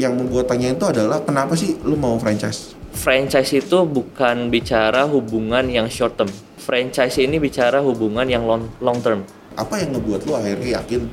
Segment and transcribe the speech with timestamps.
[0.00, 2.72] yang mau gue tanya itu adalah kenapa sih lu mau franchise?
[2.92, 6.28] Franchise itu bukan bicara hubungan yang short term.
[6.60, 9.24] Franchise ini bicara hubungan yang long, long term.
[9.56, 11.08] Apa yang ngebuat lu akhirnya yakin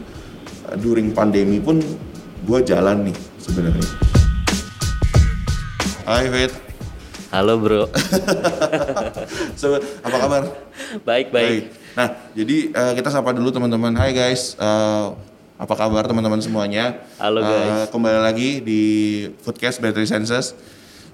[0.71, 1.79] uh, during pandemi pun
[2.47, 3.87] gue jalan nih sebenarnya?
[6.09, 6.51] Hai Fit,
[7.29, 7.85] Halo bro,
[9.59, 10.43] so, apa kabar?
[11.05, 11.69] baik baik.
[11.93, 13.93] Nah, jadi uh, kita sapa dulu teman-teman.
[13.93, 15.13] Hai guys, Uh,
[15.59, 17.03] apa kabar teman-teman semuanya?
[17.19, 17.51] Halo, Uh,
[17.83, 17.91] guys.
[17.91, 18.81] kembali lagi di
[19.43, 20.55] Foodcast Battery Senses.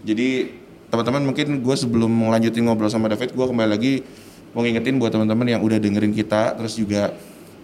[0.05, 0.53] Jadi
[0.93, 4.05] teman-teman mungkin gue sebelum melanjutin ngobrol sama David, gue kembali lagi
[4.53, 7.17] mau ngingetin buat teman-teman yang udah dengerin kita, terus juga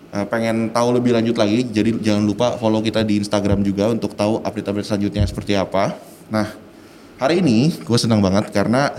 [0.09, 1.69] uh, pengen tahu lebih lanjut lagi.
[1.69, 5.93] Jadi jangan lupa follow kita di Instagram juga untuk tahu update-update selanjutnya seperti apa.
[6.33, 6.49] Nah,
[7.21, 8.89] hari ini gue senang banget karena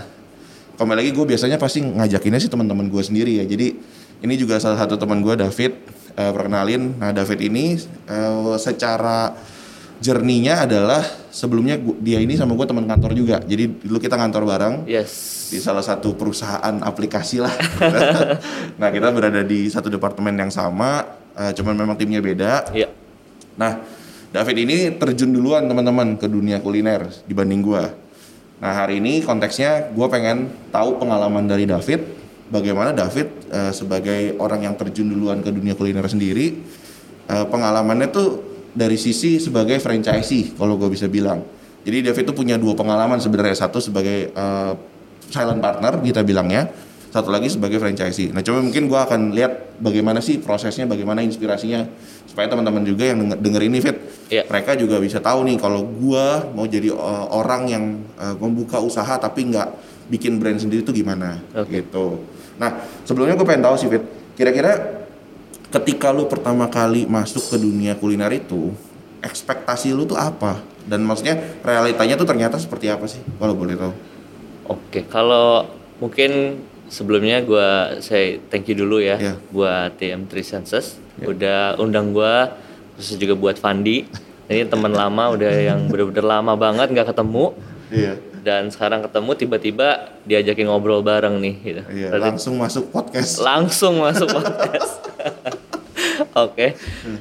[0.79, 3.45] kembali lagi gue biasanya pasti ngajakinnya sih teman-teman gue sendiri ya.
[3.45, 3.75] Jadi
[4.23, 5.75] ini juga salah satu teman gue David
[6.13, 6.97] eh, perkenalin.
[6.97, 7.77] Nah David ini
[8.07, 9.33] eh, secara
[9.99, 10.99] jerninya adalah
[11.31, 13.39] sebelumnya gua- dia ini sama gue teman kantor juga.
[13.39, 15.47] Jadi dulu kita kantor bareng Yes.
[15.47, 17.53] di salah satu perusahaan aplikasi lah.
[18.81, 22.67] nah kita berada di satu departemen yang sama, eh, cuman memang timnya beda.
[22.75, 22.91] Iya.
[23.55, 23.79] Nah,
[24.33, 27.93] David ini terjun duluan teman-teman ke dunia kuliner dibanding gua.
[28.57, 32.12] Nah, hari ini konteksnya gua pengen tahu pengalaman dari David,
[32.53, 36.61] bagaimana David eh, sebagai orang yang terjun duluan ke dunia kuliner sendiri,
[37.25, 38.27] eh, pengalamannya tuh
[38.77, 41.41] dari sisi sebagai franchisee kalau gue bisa bilang.
[41.83, 44.73] Jadi David tuh punya dua pengalaman sebenarnya, satu sebagai eh,
[45.33, 46.69] silent partner kita bilangnya,
[47.13, 48.33] satu lagi sebagai franchisee.
[48.33, 51.85] Nah, coba mungkin gua akan lihat bagaimana sih prosesnya, bagaimana inspirasinya
[52.25, 53.97] supaya teman-teman juga yang denger, denger ini fit,
[54.33, 54.49] Iya.
[54.49, 57.85] mereka juga bisa tahu nih kalau gua mau jadi uh, orang yang
[58.17, 59.69] uh, membuka usaha tapi nggak
[60.09, 61.85] bikin brand sendiri itu gimana, Oke.
[61.85, 62.25] gitu.
[62.63, 62.71] Nah,
[63.03, 63.99] sebelumnya gue pengen tahu sih fit,
[64.39, 65.03] kira-kira
[65.67, 68.71] ketika lu pertama kali masuk ke dunia kuliner itu,
[69.19, 70.63] ekspektasi lu tuh apa?
[70.87, 73.19] Dan maksudnya realitanya tuh ternyata seperti apa sih?
[73.35, 73.91] Kalau boleh tahu.
[74.71, 75.67] Oke, kalau
[75.99, 79.33] mungkin sebelumnya gua saya thank you dulu ya Iya.
[79.51, 81.25] buat TM3 Senses Iya.
[81.27, 82.55] udah undang gua
[82.95, 84.07] terus juga buat Fandi.
[84.47, 87.55] Ini teman lama udah yang bener-bener lama banget nggak ketemu
[87.91, 88.13] Iya.
[88.43, 89.87] Dan sekarang ketemu tiba-tiba
[90.21, 91.81] diajakin ngobrol bareng nih gitu.
[91.87, 93.39] Iya, Berarti langsung masuk podcast.
[93.39, 94.91] langsung masuk podcast.
[96.35, 96.73] Oke,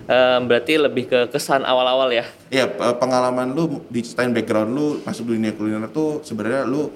[0.05, 2.25] Em, berarti lebih ke kesan awal-awal ya.
[2.49, 6.89] Iya, pe- pengalaman lu diceritain background lu masuk dunia kuliner tuh sebenarnya lu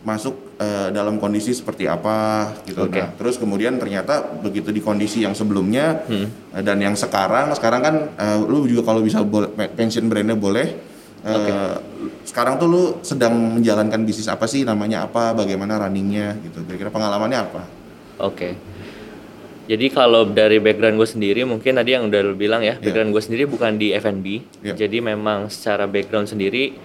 [0.00, 2.82] masuk eh, dalam kondisi seperti apa gitu.
[2.82, 2.96] Oke.
[2.96, 6.26] Nah, terus kemudian ternyata begitu di kondisi yang sebelumnya Hmm.
[6.52, 10.66] eh, dan yang sekarang, sekarang kan eh, lu juga kalau bisa boleh pension brandnya boleh.
[11.20, 11.52] Eh, Oke.
[12.28, 14.60] Sekarang tuh lu sedang menjalankan bisnis apa sih?
[14.60, 15.32] Namanya apa?
[15.32, 16.60] Bagaimana runningnya gitu?
[16.68, 17.62] Kira-kira pengalamannya apa?
[18.20, 18.52] Oke.
[19.64, 22.84] Jadi kalau dari background gue sendiri mungkin tadi yang udah lu bilang ya, Iya.
[22.84, 24.26] background gue sendiri bukan di F&B.
[24.60, 24.74] Iya.
[24.76, 26.76] Jadi memang secara background sendiri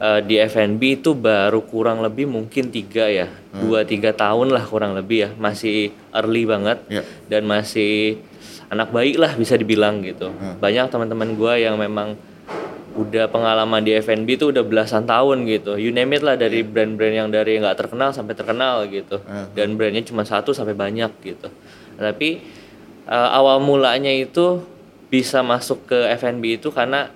[0.00, 3.60] eh, di F&B itu baru kurang lebih mungkin tiga ya, Hmm.
[3.60, 7.04] dua tiga tahun lah kurang lebih ya, masih early banget Iya.
[7.28, 8.16] dan masih
[8.68, 10.32] anak baik lah bisa dibilang gitu.
[10.32, 10.56] Hmm.
[10.56, 12.16] Banyak teman-teman gue yang memang
[13.00, 15.74] udah pengalaman di F&B itu udah belasan tahun gitu.
[15.74, 19.18] You name it lah dari brand-brand yang dari nggak terkenal sampai terkenal gitu.
[19.20, 19.48] Hmm.
[19.52, 21.48] Dan brandnya cuma satu sampai banyak gitu.
[21.94, 22.28] Tapi
[23.04, 24.60] eh, awal mulanya itu
[25.06, 27.10] bisa masuk ke F&B itu karena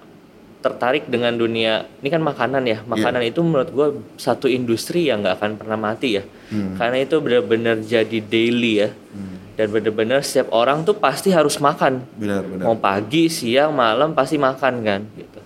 [0.58, 5.36] tertarik dengan dunia ini kan makanan ya makanan itu menurut gue satu industri yang nggak
[5.36, 6.76] akan pernah mati ya Hmm.
[6.76, 8.88] karena itu benar-benar jadi daily ya
[9.56, 12.64] dan benar-benar setiap orang tuh pasti harus makan Benar, benar.
[12.64, 15.40] mau pagi siang malam pasti makan kan gitu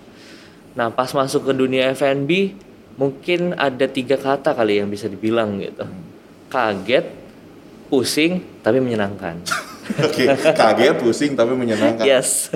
[0.79, 2.55] nah pas masuk ke dunia F&B
[2.95, 5.83] mungkin ada tiga kata kali yang bisa dibilang gitu
[6.47, 7.03] kaget
[7.91, 9.43] pusing tapi menyenangkan
[9.89, 12.07] Oke, kaget, pusing tapi menyenangkan.
[12.07, 12.55] yes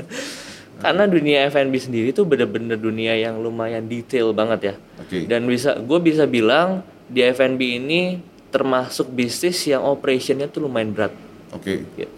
[0.79, 5.27] karena dunia F&B sendiri tuh bener-bener dunia yang lumayan detail banget ya Oke.
[5.27, 6.79] dan bisa gue bisa bilang
[7.11, 8.23] di F&B ini
[8.53, 11.13] termasuk bisnis yang operationnya tuh lumayan berat
[11.51, 11.85] Oke.
[11.97, 12.13] gitu.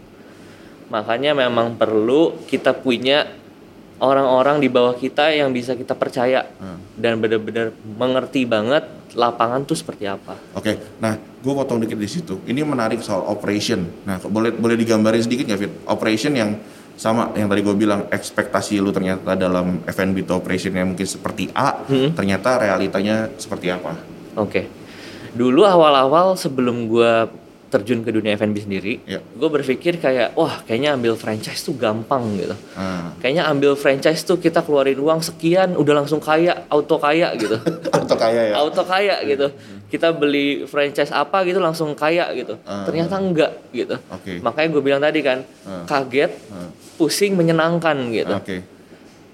[0.92, 3.26] Makanya memang perlu kita punya
[3.98, 6.80] orang-orang di bawah kita yang bisa kita percaya Hmm.
[6.96, 8.84] dan benar-benar mengerti banget
[9.16, 10.36] lapangan tuh seperti apa.
[10.54, 12.44] Oke, nah gue potong dikit di situ.
[12.44, 13.88] Ini menarik soal operation.
[14.04, 15.74] Nah, boleh boleh digambarin sedikit nggak Fit?
[15.88, 16.52] Operation yang
[16.96, 21.84] sama yang tadi gue bilang ekspektasi lu ternyata dalam F&B itu operationnya mungkin seperti A,
[21.88, 22.12] Hmm.
[22.12, 23.96] ternyata realitanya seperti apa?
[24.36, 24.68] Oke.
[25.36, 27.28] Dulu awal-awal sebelum gua
[27.76, 29.20] terjun ke dunia F&B sendiri, Ya.
[29.20, 32.56] gue berpikir kayak wah kayaknya ambil franchise tuh gampang gitu.
[32.72, 37.60] Ah, Kayaknya ambil franchise tuh kita keluarin uang sekian udah langsung kaya, auto kaya gitu.
[37.98, 38.54] atau kaya ya?
[38.56, 39.52] auto kaya gitu.
[39.86, 42.56] Kita beli franchise apa gitu langsung kaya gitu.
[42.64, 42.88] Ah.
[42.88, 44.00] Ternyata enggak gitu.
[44.08, 44.40] Oke.
[44.40, 45.84] Makanya gue bilang tadi kan Ah.
[45.84, 48.32] kaget, Ah, pusing, menyenangkan gitu.
[48.32, 48.64] Oke.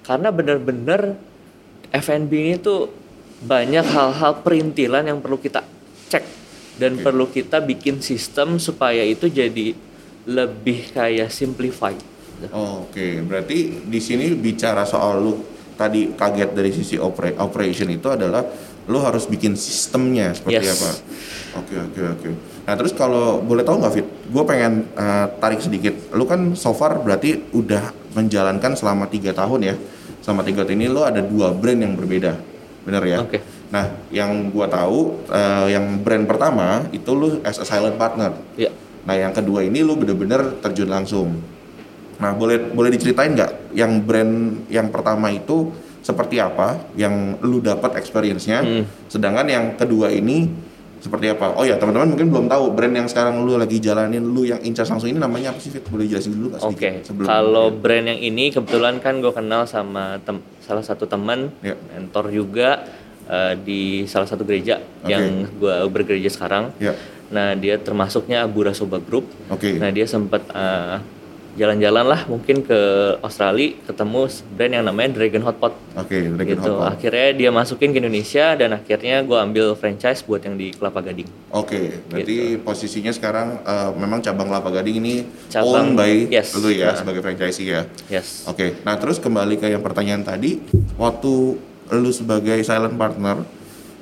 [0.02, 1.14] Karena bener-bener
[1.92, 2.90] F&B ini tuh
[3.40, 5.62] banyak hal-hal perintilan yang perlu kita
[6.08, 6.41] cek
[6.76, 7.04] dan Oke.
[7.04, 9.74] perlu kita bikin sistem supaya itu jadi
[10.24, 11.98] lebih kayak simplified.
[12.50, 15.34] Oh, Oke, berarti di sini bicara soal lu
[15.74, 18.46] tadi kaget dari sisi opera- operation itu adalah
[18.86, 20.74] lu harus bikin sistemnya seperti Yes.
[20.74, 20.90] apa.
[21.62, 22.30] Oke oke oke.
[22.66, 25.94] Nah terus kalau boleh tahu nggak Fit, gue pengen eh, tarik sedikit.
[26.14, 29.76] Lu kan so far berarti udah menjalankan selama tiga tahun ya.
[30.22, 32.38] Selama tiga tahun ini lu ada dua brand yang berbeda,
[32.86, 33.18] bener ya?
[33.22, 33.42] Oke.
[33.72, 38.36] Nah yang gua tahu eh, yang brand pertama itu lu as a silent partner.
[38.56, 38.70] Ya.
[39.02, 41.40] Nah yang kedua ini lu bener-bener terjun langsung.
[42.20, 45.72] Nah boleh boleh diceritain nggak yang brand yang pertama itu
[46.02, 48.84] seperti apa yang lu dapat experience-nya, Hmm.
[49.06, 50.50] sedangkan yang kedua ini
[50.98, 51.54] seperti apa?
[51.54, 54.82] Oh ya teman-teman mungkin belum tahu brand yang sekarang lu lagi jalanin, lu yang incar
[54.84, 55.86] langsung ini namanya apa sih Fit?
[55.86, 60.18] Boleh jelasin dulu nggak Oke, sebelum kalau brand yang ini kebetulan kan gue kenal sama
[60.22, 61.74] tem- salah satu teman, Ya.
[61.92, 62.86] mentor juga
[63.32, 65.08] eh, di salah satu gereja Oke.
[65.08, 66.76] yang gue bergereja sekarang.
[66.78, 66.94] Ya,
[67.32, 69.24] Nah dia termasuknya Abura Soba Group.
[69.48, 69.80] oke.
[69.80, 71.00] Nah dia sempat eh,
[71.52, 72.80] jalan-jalan lah mungkin ke
[73.20, 75.76] Australia, ketemu brand yang namanya Dragon Hot Pot.
[75.96, 76.64] Oke, Dragon gitu.
[76.66, 76.88] Hot Pot.
[76.90, 81.28] Akhirnya dia masukin ke Indonesia dan akhirnya gue ambil franchise buat yang di Kelapa Gading.
[81.52, 85.16] Oke, berarti posisinya sekarang eh, memang cabang Kelapa Gading ini
[85.48, 86.52] Cabang- owned by yes.
[86.54, 87.00] lu ya Nah.
[87.00, 87.84] sebagai franchisee ya.
[88.08, 88.44] Yes.
[88.44, 90.56] Oke, nah terus kembali ke yang pertanyaan tadi,
[90.96, 91.60] waktu
[91.92, 93.44] lu sebagai silent partner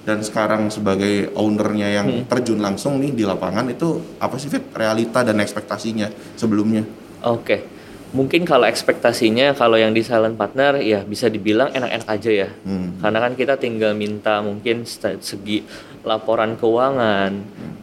[0.05, 2.25] dan sekarang sebagai ownernya yang Hmm.
[2.29, 6.85] terjun langsung nih di lapangan itu apa sih Fit realita dan ekspektasinya sebelumnya?
[7.25, 7.67] Oke,
[8.15, 12.49] mungkin kalau ekspektasinya kalau yang di silent partner ya bisa dibilang enak-enak aja ya.
[12.63, 12.97] Hmm.
[13.01, 14.87] Karena kan kita tinggal minta mungkin
[15.19, 15.67] segi
[16.07, 17.31] laporan keuangan,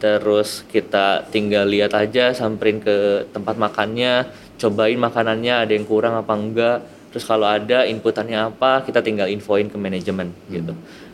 [0.01, 4.25] terus kita tinggal lihat aja samperin ke tempat makannya,
[4.57, 6.79] cobain makanannya ada yang kurang apa enggak,
[7.11, 10.73] terus kalau ada inputannya apa kita tinggal infoin ke manajemen gitu.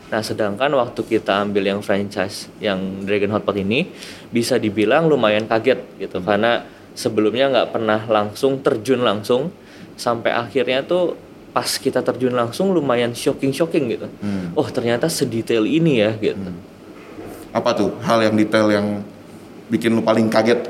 [0.09, 3.89] Nah sedangkan waktu kita ambil yang franchise yang Dragon Hot Pot ini
[4.29, 6.61] bisa dibilang lumayan kaget gitu karena
[6.93, 9.49] sebelumnya nggak pernah langsung terjun langsung
[9.97, 11.17] sampai akhirnya tuh
[11.49, 14.53] pas kita terjun langsung lumayan shocking shocking gitu Hmm.
[14.53, 16.49] oh ternyata sedetail ini ya gitu
[17.53, 18.87] Apa tuh hal yang detail yang
[19.69, 20.65] bikin lu paling kaget?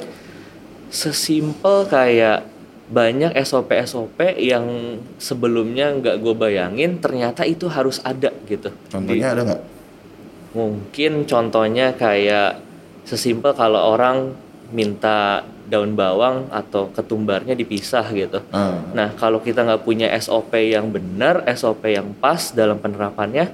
[0.88, 2.46] sesimpel kayak
[2.94, 4.66] banyak SOP SOP yang
[5.18, 9.62] sebelumnya nggak gue bayangin ternyata itu harus ada gitu Contohnya ada nggak?
[10.54, 12.62] mungkin contohnya kayak
[13.04, 14.38] sesimpel kalau orang
[14.70, 20.92] minta daun bawang atau ketumbarnya dipisah gitu Ah, Nah, kalau kita nggak punya SOP yang
[20.92, 23.50] benar, SOP yang pas dalam penerapannya,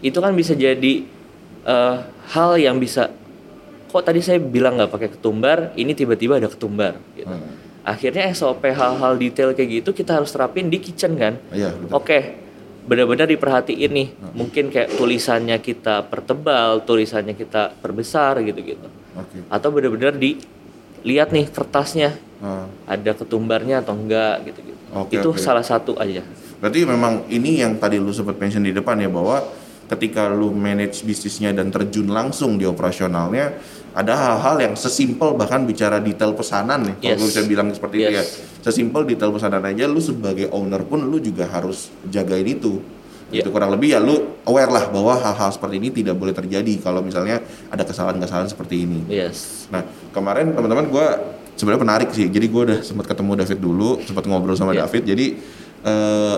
[0.00, 1.06] itu kan bisa jadi
[1.62, 1.96] eh,
[2.28, 3.08] hal yang bisa
[3.88, 6.98] kok tadi saya bilang nggak pakai ketumbar, ini tiba-tiba ada ketumbar.
[7.14, 7.30] Gitu.
[7.30, 7.40] ah.
[7.82, 11.34] Akhirnya SOP hal-hal detail kayak gitu kita harus terapin di kitchen kan.
[11.50, 11.90] Iya, betul.
[11.98, 12.18] Oke,
[12.86, 14.08] benar-benar diperhatiin nih.
[14.38, 18.86] Mungkin kayak tulisannya kita pertebal, tulisannya kita perbesar gitu-gitu.
[19.18, 19.42] Oke.
[19.50, 22.66] Atau benar-benar dilihat nih kertasnya Ah.
[22.90, 24.78] ada ketumbarnya atau enggak gitu-gitu.
[24.90, 25.38] Oke, itu oke.
[25.38, 26.26] salah satu aja.
[26.58, 29.46] Berarti memang ini yang tadi lu sempat mention di depan ya bahwa
[29.92, 33.60] ketika lu manage bisnisnya dan terjun langsung di operasionalnya
[33.92, 37.18] ada hal-hal yang sesimpel bahkan bicara detail pesanan nih kalau Yes.
[37.18, 38.40] gue bisa bilang seperti itu ya Yes.
[38.60, 42.80] sesimpel detail pesanan aja lu sebagai owner pun lu juga harus jagain itu
[43.28, 43.40] Ya.
[43.40, 47.00] itu kurang lebih ya lu aware lah bahwa hal-hal seperti ini tidak boleh terjadi kalau
[47.00, 49.68] misalnya ada kesalahan-kesalahan seperti ini Yes.
[49.68, 51.06] Nah kemarin teman-teman gue
[51.52, 52.26] sebenarnya menarik sih.
[52.26, 54.88] Jadi gue udah sempat ketemu David dulu, sempat ngobrol sama Iya.
[54.88, 55.02] David.
[55.04, 55.26] Jadi
[55.82, 56.36] eh,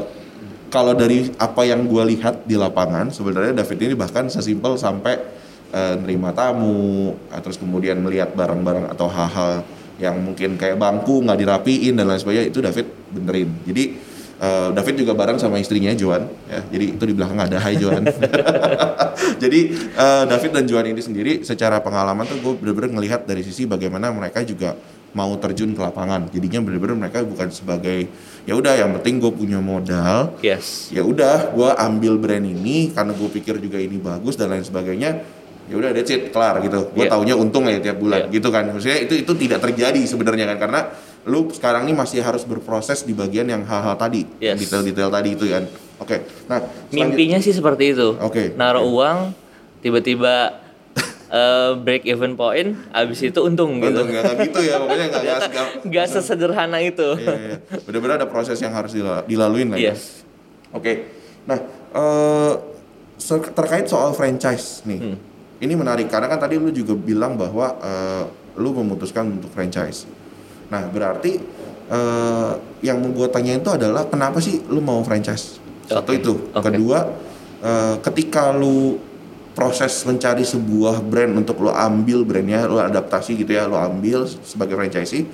[0.75, 6.31] kalau dari apa yang gue lihat di lapangan, sebenarnya David ini bahkan sesimpel sampai nerima
[6.31, 9.66] tamu, eh, terus kemudian melihat barang-barang atau hal-hal
[9.99, 13.50] yang mungkin kayak bangku nggak dirapiin dan lain sebagainya itu David benerin.
[13.66, 13.85] Jadi
[14.38, 16.62] eh, David juga bareng sama istrinya Joan, ya.
[16.66, 18.02] Jadi itu di belakang ada Hai Joan.
[19.43, 19.61] Jadi
[19.95, 24.11] eh, David dan Joan ini sendiri secara pengalaman tuh gue bener-bener ngelihat dari sisi bagaimana
[24.11, 24.75] mereka juga
[25.14, 26.26] mau terjun ke lapangan.
[26.28, 28.11] Jadinya bener-bener mereka bukan sebagai
[28.44, 30.90] ya udah yang penting gue punya modal, Yes.
[30.90, 35.23] ya udah gue ambil brand ini karena gue pikir juga ini bagus dan lain sebagainya.
[35.64, 36.92] Ya udah that's it kelar gitu.
[36.92, 37.14] Gue Iya.
[37.16, 38.37] taunya untung ya tiap bulan Iya.
[38.37, 38.68] gitu kan.
[38.68, 40.80] Maksudnya itu itu tidak terjadi sebenarnya kan karena
[41.25, 44.61] lu sekarang ini masih harus berproses di bagian yang hal-hal tadi, Yes.
[44.61, 45.64] detail-detail tadi itu kan.
[45.97, 46.21] Oke.
[46.50, 46.59] Nah,
[46.90, 48.12] selanjut- Mimpinya sih seperti itu.
[48.21, 48.52] Oke.
[48.52, 49.33] Naruh uang,
[49.80, 50.63] tiba-tiba
[51.35, 53.91] eh, break even point, abis itu untung gitu.
[53.91, 57.09] Untung nggak kayak gitu ya, pokoknya nggak nggak nggak- Nggak sesederhana itu.
[57.17, 57.57] Iya, iya.
[57.83, 59.91] Bener-bener ada proses yang harus dila- dilaluin lah ya.
[59.93, 60.23] Yes.
[60.71, 61.11] Oke.
[61.45, 61.59] Nah,
[61.91, 62.53] eh,
[63.17, 65.00] se- terkait soal franchise nih.
[65.03, 65.19] Hmm.
[65.57, 68.25] Ini menarik karena kan tadi lu juga bilang bahwa eh,
[68.55, 70.07] lu memutuskan untuk franchise.
[70.71, 71.43] Nah, berarti
[71.85, 75.59] eh, yang mau gue tanya itu adalah kenapa sih lu mau franchise?
[75.85, 76.33] Satu Oke, itu.
[76.50, 76.64] oke.
[76.64, 76.99] Kedua,
[77.61, 78.97] eh, ketika lu
[79.54, 84.75] proses mencari sebuah brand untuk lo ambil brandnya, lo adaptasi gitu ya, lo ambil sebagai
[84.75, 85.25] franchisee,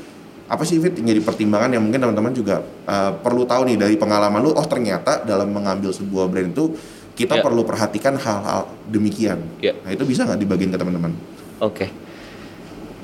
[0.44, 3.96] apa sih Fit yang jadi pertimbangan yang mungkin teman-teman juga eh, perlu tahu nih dari
[3.96, 6.76] pengalaman lu, oh ternyata dalam mengambil sebuah brand itu
[7.16, 7.42] kita Ya.
[7.44, 9.40] perlu perhatikan hal-hal demikian.
[9.60, 9.76] Ya.
[9.84, 11.12] Nah itu bisa nggak dibagiin ke teman-teman?
[11.60, 11.88] Oke.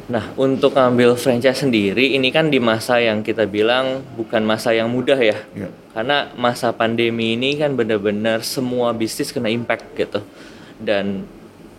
[0.07, 4.87] Nah, untuk ngambil franchise sendiri ini kan di masa yang kita bilang bukan masa yang
[4.87, 5.35] mudah ya.
[5.51, 5.69] Ya.
[5.91, 10.23] Karena masa pandemi ini kan benar-benar semua bisnis kena impact gitu.
[10.77, 11.25] Dan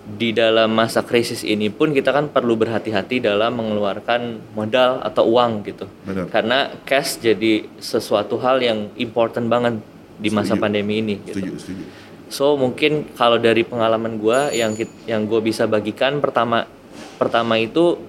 [0.07, 5.67] di dalam masa krisis ini pun kita kan perlu berhati-hati dalam mengeluarkan modal atau uang
[5.67, 5.83] gitu.
[6.07, 6.31] Benar.
[6.31, 9.83] Karena cash jadi sesuatu hal yang important banget
[10.15, 10.63] di masa Setuju.
[10.63, 11.43] pandemi ini gitu.
[11.43, 11.83] Setuju, setuju.
[12.27, 16.67] So mungkin kalau dari pengalaman gua yang yang gue bisa bagikan pertama
[17.15, 17.99] pertama itu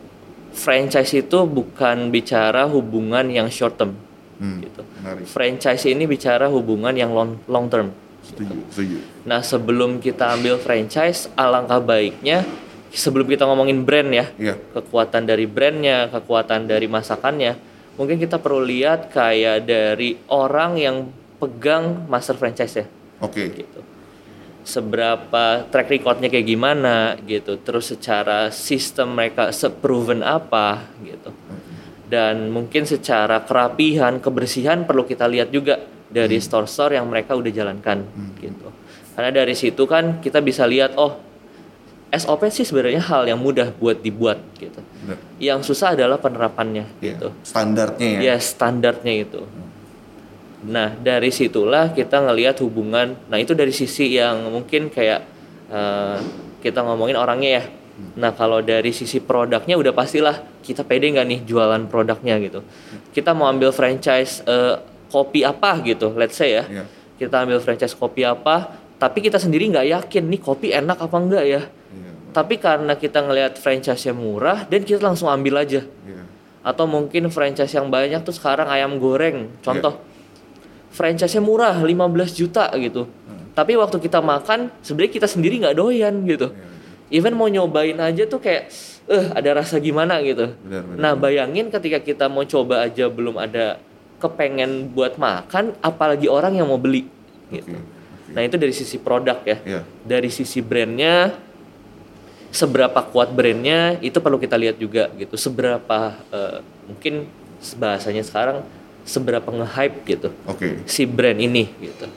[0.51, 3.95] franchise itu bukan bicara hubungan yang short term
[4.39, 4.87] Hmm, gitu.
[5.03, 5.27] menarik.
[5.27, 7.91] Franchise ini bicara hubungan yang long long term.
[8.29, 8.97] Setuju, setuju.
[9.25, 12.45] Nah sebelum kita ambil franchise alangkah baiknya
[12.93, 14.55] sebelum kita ngomongin brand ya Iya.
[14.73, 17.57] kekuatan dari brandnya kekuatan dari masakannya
[18.01, 20.97] mungkin kita perlu lihat kayak dari orang yang
[21.37, 22.87] pegang master franchise ya
[23.21, 23.45] Oke.
[23.53, 23.81] gitu
[24.65, 31.33] seberapa track recordnya kayak gimana gitu terus secara sistem mereka seproven apa gitu
[32.09, 38.05] dan mungkin secara kerapihan kebersihan perlu kita lihat juga dari store-store yang mereka udah jalankan
[38.39, 38.69] gitu
[39.13, 41.21] karena dari situ kan kita bisa lihat oh
[42.09, 45.19] SOP sih sebenarnya hal yang mudah buat dibuat gitu Benar.
[45.37, 47.13] yang susah adalah penerapannya Iya.
[47.13, 48.21] gitu Standarnya ya.
[48.25, 49.45] ya standarnya itu.
[50.65, 53.13] Nah dari situlah kita ngelihat hubungan.
[53.29, 55.21] Nah itu dari sisi yang mungkin kayak
[55.69, 56.17] eh,
[56.59, 57.65] kita ngomongin orangnya ya.
[58.17, 60.35] Nah kalau dari sisi produknya udah pastilah
[60.65, 62.65] kita pede nggak nih jualan produknya gitu.
[63.13, 66.65] Kita mau ambil franchise eh, kopi apa gitu, let's say ya.
[66.69, 66.85] Iya.
[67.17, 71.45] Kita ambil franchise kopi apa, tapi kita sendiri nggak yakin nih kopi enak apa enggak
[71.45, 71.63] ya.
[71.67, 72.11] Iya.
[72.31, 76.23] Tapi karena kita ngelihat franchise-nya murah dan kita langsung ambil aja Iya.
[76.63, 79.97] atau mungkin franchise yang banyak tuh sekarang ayam goreng contoh
[80.91, 81.89] franchise-nya murah 15
[82.35, 83.07] juta gitu
[83.55, 86.53] tapi waktu kita makan sebenarnya kita sendiri nggak doyan gitu
[87.09, 88.69] even mau nyobain aja tuh kayak
[89.09, 90.99] eh ada rasa gimana gitu Benar, benar.
[90.99, 93.81] nah bayangin ketika kita mau coba aja belum ada
[94.19, 97.07] kepengen buat makan apalagi orang yang mau beli
[97.49, 98.31] gitu Oke, oke.
[98.35, 99.81] nah itu dari sisi produk ya Iya.
[100.03, 101.33] dari sisi brandnya
[102.49, 105.99] seberapa kuat brandnya itu perlu kita lihat juga gitu seberapa
[106.29, 107.29] eh, mungkin
[107.77, 108.65] bahasanya sekarang
[109.05, 110.81] seberapa nge-hype gitu Oke.
[110.85, 112.09] si brand ini gitu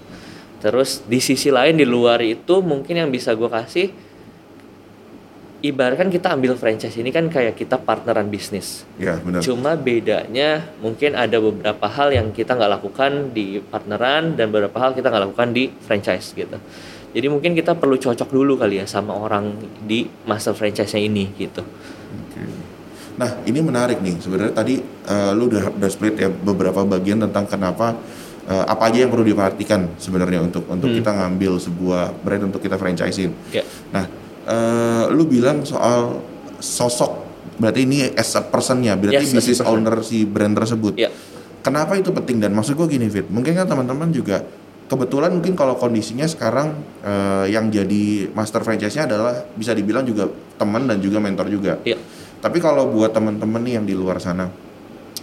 [0.61, 3.89] terus di sisi lain di luar itu mungkin yang bisa gue kasih
[5.61, 9.41] ibaratkan kita ambil franchise ini kan kayak kita partneran bisnis Ya, benar.
[9.41, 14.91] Cuma bedanya mungkin ada beberapa hal yang kita nggak lakukan di partneran dan beberapa hal
[14.91, 16.57] kita nggak lakukan di franchise gitu.
[17.11, 19.51] Jadi mungkin kita perlu cocok dulu kali ya sama orang
[19.83, 21.59] di master franchise-nya ini gitu.
[23.11, 24.17] Nah, ini menarik nih.
[24.17, 27.93] Sebenarnya tadi eh, lu udah udah split ya beberapa bagian tentang kenapa
[28.47, 30.97] eh, apa aja yang perlu diperhatikan sebenarnya untuk untuk Hmm.
[31.03, 33.35] kita ngambil sebuah brand untuk kita franchisein.
[33.51, 34.07] Ya, Nah,
[34.43, 36.21] eh, lu bilang soal
[36.57, 37.29] sosok.
[37.57, 39.85] Berarti ini as a person-nya, berarti Yes, business person.
[39.85, 40.97] owner si brand tersebut.
[40.97, 41.09] ya,
[41.61, 44.41] Kenapa itu penting dan maksud gue gini Fit, mungkin kan teman-teman juga
[44.89, 46.73] kebetulan mungkin kalau kondisinya sekarang
[47.05, 50.25] eh, yang jadi master franchise-nya adalah bisa dibilang juga
[50.57, 51.77] teman dan juga mentor juga.
[51.85, 51.95] ya,
[52.41, 54.49] Tapi kalau buat teman-teman nih yang di luar sana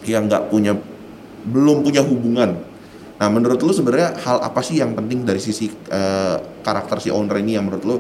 [0.07, 0.79] yang nggak punya
[1.43, 2.55] belum punya hubungan,
[3.19, 7.35] nah menurut lu sebenarnya hal apa sih yang penting dari sisi eh, karakter si owner
[7.37, 7.97] ini yang menurut lu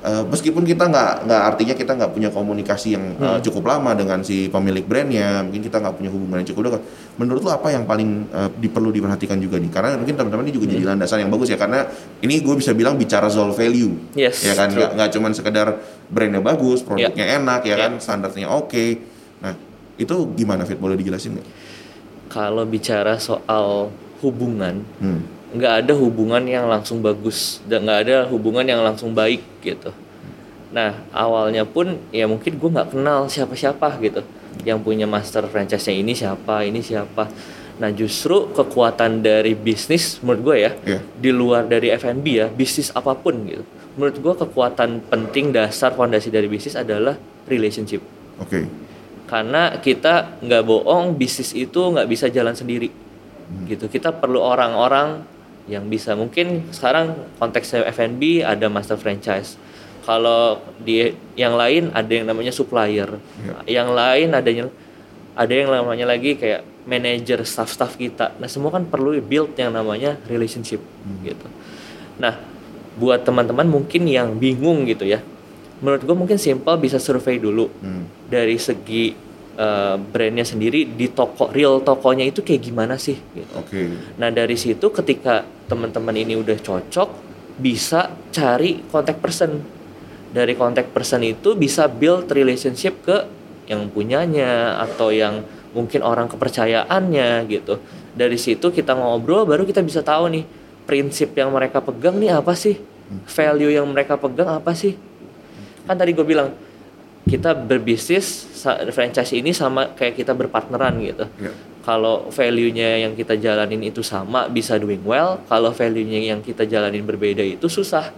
[0.00, 3.40] eh, meskipun kita nggak nggak artinya kita nggak punya komunikasi yang eh, Hmm.
[3.40, 6.82] cukup lama dengan si pemilik brandnya, mungkin kita nggak punya hubungan yang cukup dekat.
[7.16, 8.26] Menurut lu apa yang paling
[8.56, 9.68] di- perlu diperhatikan juga nih?
[9.68, 10.90] Karena mungkin teman-teman ini juga jadi Hmm.
[10.94, 11.84] landasan yang bagus ya karena
[12.18, 14.40] ini gue bisa bilang bicara soal value yes.
[14.42, 15.68] ya kan nggak nggak cuman sekedar
[16.06, 17.76] brandnya bagus produknya enak ya Ya.
[17.78, 18.84] kan standarnya oke
[19.38, 19.52] nah
[19.94, 21.48] itu gimana Fit boleh dijelasin nggak
[22.28, 25.39] Kalau bicara soal hubungan, hmm.
[25.50, 29.90] Nggak ada hubungan yang langsung bagus dan nggak ada hubungan yang langsung baik gitu.
[30.70, 34.22] Nah awalnya pun ya mungkin gue nggak kenal siapa-siapa gitu.
[34.62, 37.26] Yang punya master franchise-nya ini siapa ini siapa.
[37.82, 42.94] Nah justru kekuatan dari bisnis menurut gue ya ya di luar dari F&B ya bisnis
[42.94, 43.66] apa pun gitu.
[43.98, 47.18] Menurut gue kekuatan penting dasar fondasi dari bisnis adalah
[47.50, 48.06] relationship.
[48.38, 48.70] Oke.
[49.26, 52.90] Karena kita nggak bohong bisnis itu nggak bisa jalan sendiri.
[53.66, 53.90] Gitu.
[53.90, 55.39] Kita perlu orang-orang
[55.70, 59.54] yang bisa mungkin sekarang konteksnya F&B ada master franchise.
[60.02, 63.22] Kalau di yang lain ada yang namanya supplier.
[63.46, 63.78] Ya.
[63.80, 64.68] yang lain ada yang
[65.38, 68.34] ada yang namanya lagi kayak manajer staff-staff kita.
[68.42, 70.82] Nah semua kan perlu build yang namanya relationship
[71.22, 71.46] gitu.
[72.18, 72.34] Nah
[72.98, 75.22] buat teman-teman mungkin yang bingung gitu ya.
[75.78, 77.70] Menurut gue mungkin simple bisa survei dulu.
[77.80, 78.04] Hmm.
[78.26, 79.29] dari segi
[79.60, 83.52] uh, brandnya sendiri di toko real tokonya itu kayak gimana sih gitu.
[83.60, 83.92] Oke.
[84.16, 87.08] Nah dari situ ketika teman-teman ini udah cocok
[87.60, 89.60] bisa cari contact person.
[90.30, 93.26] Dari contact person itu bisa build relationship ke
[93.68, 97.78] yang punyanya atau yang mungkin orang kepercayaannya gitu.
[98.10, 100.44] Dari situ kita ngobrol baru kita bisa tahu nih
[100.86, 102.78] prinsip yang mereka pegang nih apa sih?
[103.10, 104.94] Value yang mereka pegang apa sih?
[105.86, 106.54] Kan tadi gue bilang
[107.22, 108.48] kita berbisnis
[108.90, 111.52] franchise ini sama kayak kita berpartneran gitu Ya.
[111.80, 117.04] kalau value-nya yang kita jalanin itu sama bisa doing well kalau value-nya yang kita jalanin
[117.04, 118.08] berbeda itu susah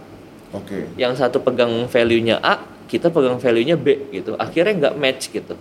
[0.51, 0.87] Oke.
[0.95, 5.55] yang satu pegang value-nya A kita pegang value-nya B gitu akhirnya nggak match gitu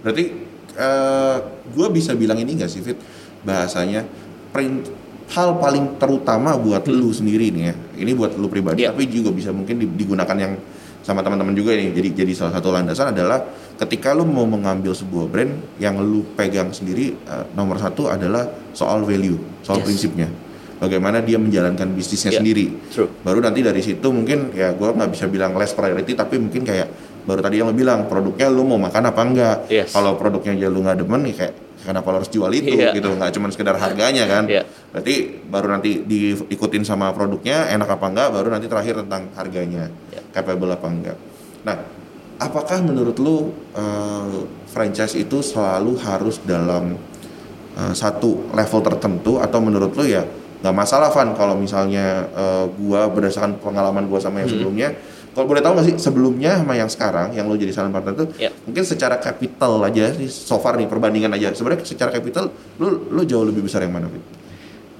[0.00, 0.24] Berarti
[1.66, 2.98] gue bisa bilang ini gak sih Fit
[3.40, 4.04] bahasanya
[4.50, 4.88] print
[5.30, 7.74] hal paling terutama buat lu sendiri nih ya.
[7.96, 8.92] Ini buat lu pribadi Iya.
[8.92, 10.52] tapi juga bisa mungkin di- digunakan yang
[11.04, 11.92] sama teman-teman juga nih.
[11.92, 13.44] Jadi jadi salah satu landasan adalah
[13.76, 19.04] ketika lu mau mengambil sebuah brand yang lu pegang sendiri eh, nomor satu adalah soal
[19.04, 19.86] value, soal Yes.
[19.86, 20.28] prinsipnya.
[20.74, 22.38] Bagaimana dia menjalankan bisnisnya Iya.
[22.42, 22.66] sendiri.
[22.90, 26.66] true Baru nanti dari situ mungkin ya gue nggak bisa bilang less priority tapi mungkin
[26.66, 26.88] kayak
[27.24, 29.56] baru tadi yang lo bilang produknya lu mau makan apa enggak.
[29.68, 29.92] Yes.
[29.92, 31.54] Kalau produknya aja lu nggak demen ya kayak
[31.84, 32.90] kenapa lo harus jual itu Iya.
[32.92, 34.48] gitu nggak cuma sekedar harganya kan.
[34.48, 34.64] Iya.
[34.90, 35.14] Berarti
[35.44, 40.20] baru nanti diikutin sama produknya enak apa enggak baru nanti terakhir tentang harganya Iya.
[40.32, 41.16] capable apa enggak.
[41.62, 41.76] Nah,
[42.36, 46.96] apakah menurut lu eh, franchise itu selalu harus dalam
[47.74, 50.24] eh, satu level tertentu atau menurut lu ya
[50.60, 54.56] nggak masalah Van kalau misalnya eh, gua berdasarkan pengalaman gua sama yang Hmm.
[54.56, 54.88] sebelumnya
[55.34, 58.26] kalau boleh tahu nggak sih sebelumnya sama yang sekarang yang lo jadi silent partner itu
[58.38, 58.50] Ya.
[58.62, 63.22] mungkin secara capital aja sih so far nih perbandingan aja sebenarnya secara capital lu lu
[63.22, 64.22] jauh lebih besar yang mana Fit?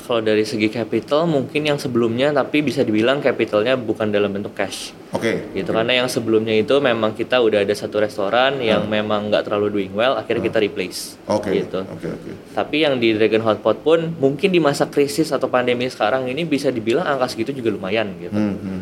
[0.04, 4.92] kalau dari segi capital mungkin yang sebelumnya tapi bisa dibilang capitalnya bukan dalam bentuk cash
[5.10, 5.48] Oke.
[5.54, 9.80] gitu karena yang sebelumnya itu memang kita udah ada satu restoran yang memang nggak terlalu
[9.80, 11.40] doing well akhirnya kita replace Hmm.
[11.40, 11.56] Oke.
[11.56, 12.30] gitu Oke oke.
[12.52, 16.68] Tapi yang di Dragon Hotpot pun mungkin di masa krisis atau pandemi sekarang ini bisa
[16.68, 18.28] dibilang angka segitu juga lumayan gitu.
[18.30, 18.80] Hmm, hmm.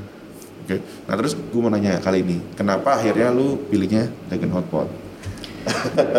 [0.63, 0.77] Oke.
[1.11, 4.89] Nah terus gue mau nanya kali ini, kenapa akhirnya lu pilihnya Dragon Hotpot?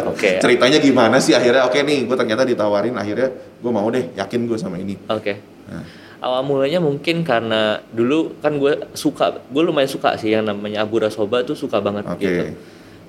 [0.08, 0.38] Oke.
[0.44, 1.64] Ceritanya gimana sih akhirnya?
[1.68, 5.00] Oke nih, gue ternyata ditawarin akhirnya gue mau deh, yakin gue sama ini.
[5.08, 5.40] Oke.
[5.72, 5.84] Nah,
[6.24, 11.12] Awal mulanya mungkin karena dulu kan gue suka, gue lumayan suka sih yang namanya Abura
[11.12, 12.24] Soba tuh suka banget Oke.
[12.24, 12.44] gitu.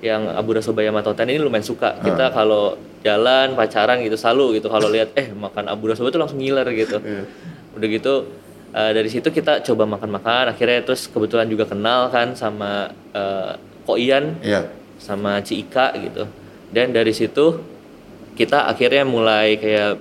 [0.03, 1.95] Yang Abura Soba Yamato Ten ini lumayan suka.
[2.03, 2.75] Kita kalau
[3.07, 6.99] jalan pacaran gitu selalu gitu kalau lihat eh makan Abura Soba tuh langsung ngiler gitu.
[6.99, 7.23] Iya.
[7.79, 8.13] Udah gitu
[8.75, 13.95] eh, dari situ kita coba makan-makan akhirnya terus kebetulan juga kenal kan sama eh, Ko
[14.01, 14.67] Ian Iya.
[14.99, 16.25] sama Ci Ika gitu.
[16.75, 17.61] Dan dari situ
[18.35, 20.01] kita akhirnya mulai kayak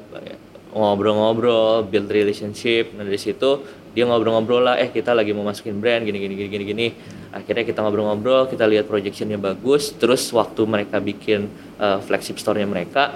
[0.74, 2.98] ngobrol-ngobrol, build relationship.
[2.98, 3.62] Nah dari situ
[3.94, 6.88] dia ngobrol-ngobrol lah, eh kita lagi mau masukin brand gini gini gini gini gini.
[7.30, 9.94] Akhirnya kita ngobrol-ngobrol, kita lihat projectionnya bagus.
[9.94, 11.46] Terus waktu mereka bikin
[11.78, 13.14] uh, flagship store-nya mereka,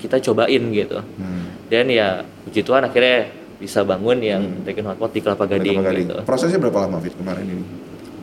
[0.00, 1.04] kita cobain gitu.
[1.04, 1.68] Hmm.
[1.68, 6.06] Dan ya puji Tuhan akhirnya bisa bangun yang Dragon Hotpot di Kelapa Gading, Kelapa Gading.
[6.06, 7.66] gitu Prosesnya berapa lama Fit kemarin ini?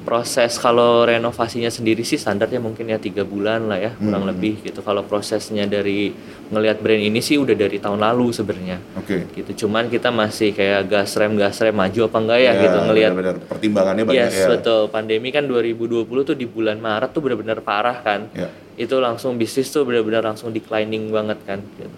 [0.02, 4.32] proses kalau renovasinya sendiri sih standarnya mungkin ya tiga bulan lah ya kurang Hmm.
[4.34, 6.10] lebih gitu kalau prosesnya dari
[6.50, 9.30] ngelihat brand ini sih udah dari tahun lalu sebenarnya Oke.
[9.30, 13.12] gitu cuman kita masih kayak gas rem gas rem maju apa enggak ya, gitu ngelihat
[13.14, 14.48] benar pertimbangannya banyak yes ya.
[14.50, 18.50] betul pandemi kan 2020 tuh di bulan Maret tuh benar-benar parah kan Ya.
[18.76, 21.94] itu langsung bisnis tuh benar-benar langsung declining banget kan gitu.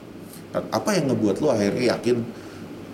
[0.69, 2.19] Apa yang ngebuat lu akhirnya yakin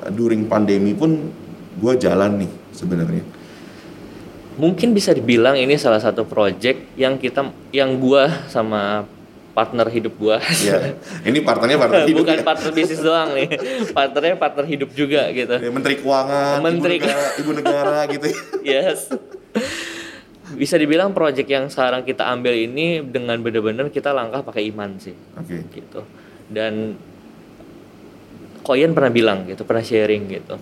[0.10, 1.30] during pandemi pun
[1.76, 3.24] gue jalan nih sebenarnya?
[4.60, 9.08] mungkin bisa dibilang ini salah satu project yang kita yang gua sama
[9.56, 11.00] partner hidup gua Ya.
[11.32, 12.28] Ini partnernya partner hidup.
[12.28, 12.44] bukan ya.
[12.44, 13.48] partner bisnis doang nih
[13.96, 18.28] partnernya partner hidup juga gitu Ya, Menteri Keuangan, Menteri ibu negara, ibu negara gitu.
[18.68, 19.16] yes
[20.50, 25.16] bisa dibilang project yang sekarang kita ambil ini dengan benar-benar kita langkah pakai iman sih
[25.40, 25.72] Oke.
[25.72, 26.04] gitu
[26.52, 27.00] dan
[28.64, 30.56] Koyen pernah bilang gitu pernah sharing gitu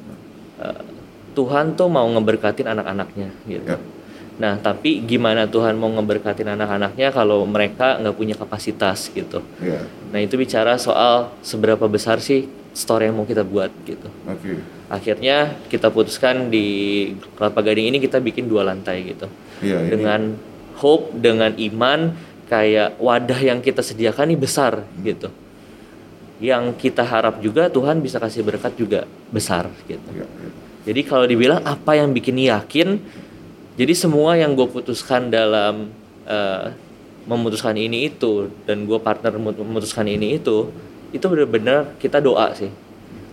[0.62, 0.82] eh,
[1.38, 3.78] Tuhan tuh mau ngeberkatin anak-anaknya gitu.
[3.78, 3.80] Ya.
[4.38, 9.42] nah tapi gimana Tuhan mau ngeberkatin anak-anaknya kalau mereka nggak punya kapasitas gitu?
[9.62, 9.86] Ya.
[10.14, 14.10] nah itu bicara soal seberapa besar sih store yang mau kita buat gitu.
[14.30, 14.62] Oke.
[14.88, 19.26] akhirnya kita putuskan di Kelapa Gading ini kita bikin dua lantai gitu.
[19.62, 20.22] Iya, ini- dengan
[20.78, 22.14] hope dengan iman
[22.48, 25.28] kayak wadah yang kita sediakan ini besar gitu
[26.38, 30.50] yang kita harap juga Tuhan bisa kasih berkat juga besar gitu Ya, ya.
[30.86, 33.02] jadi kalau dibilang apa yang bikin yakin
[33.78, 35.90] jadi semua yang gue putuskan dalam
[36.26, 36.74] eh,
[37.26, 40.70] memutuskan ini itu dan gue partner mem- memutuskan ini itu
[41.10, 42.70] itu benar-benar kita doa sih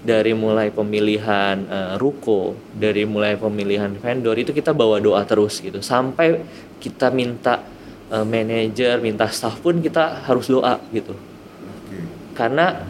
[0.05, 5.81] dari mulai pemilihan eh, ruko, dari mulai pemilihan vendor itu kita bawa doa terus gitu
[5.85, 6.41] sampai
[6.81, 7.61] kita minta
[8.13, 11.13] eh, manajer, minta staff pun kita harus doa gitu.
[12.35, 12.83] Karena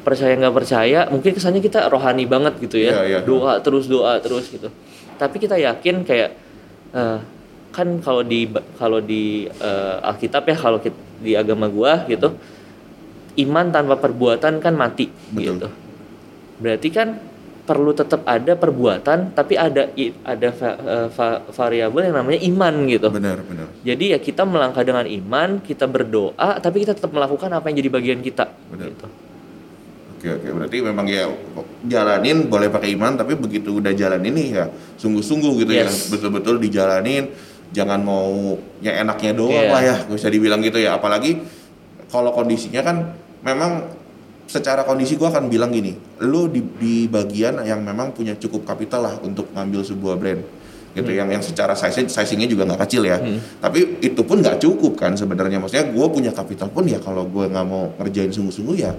[0.00, 3.18] percaya nggak percaya, mungkin kesannya kita rohani banget gitu ya, Iya, iya.
[3.20, 4.68] doa terus doa terus gitu.
[5.14, 6.30] Tapi kita yakin kayak
[6.90, 7.18] eh,
[7.70, 10.78] kan kalau di kalau di eh, Alkitab ya kalau
[11.20, 12.34] di agama gua gitu
[13.38, 15.60] iman tanpa perbuatan kan mati Betul.
[15.60, 15.68] gitu.
[16.58, 17.08] Berarti kan
[17.60, 19.86] perlu tetap ada perbuatan tapi ada
[20.26, 23.08] ada va- eh, va- variabel yang namanya iman gitu.
[23.08, 23.68] Benar, benar.
[23.80, 27.90] Jadi ya kita melangkah dengan iman, kita berdoa tapi kita tetap melakukan apa yang jadi
[27.92, 28.88] bagian kita Benar.
[28.90, 29.06] gitu.
[30.20, 30.48] Oke oke.
[30.52, 31.32] Berarti memang ya
[31.88, 34.68] jalanin boleh pakai iman tapi begitu udah jalan ini ya
[35.00, 35.88] sungguh-sungguh gitu ya.
[35.88, 36.12] Yes.
[36.12, 37.32] betul-betul dijalanin
[37.72, 38.52] jangan mau
[38.84, 39.72] yang enaknya doang Iya.
[39.72, 41.00] lah ya bisa dibilang gitu ya.
[41.00, 41.40] Apalagi
[42.12, 43.96] kalau kondisinya kan memang
[44.44, 49.00] secara kondisi gua akan bilang gini lu di, di bagian yang memang punya cukup kapital
[49.08, 50.44] lah untuk ngambil sebuah brand
[50.92, 51.06] gitu.
[51.16, 53.16] Yang yang secara size sizingnya juga nggak kecil ya.
[53.16, 53.40] Hmm.
[53.56, 55.56] tapi itu pun nggak cukup kan sebenarnya.
[55.64, 58.92] Maksudnya gue punya kapital pun ya kalau gue nggak mau ngerjain sungguh-sungguh ya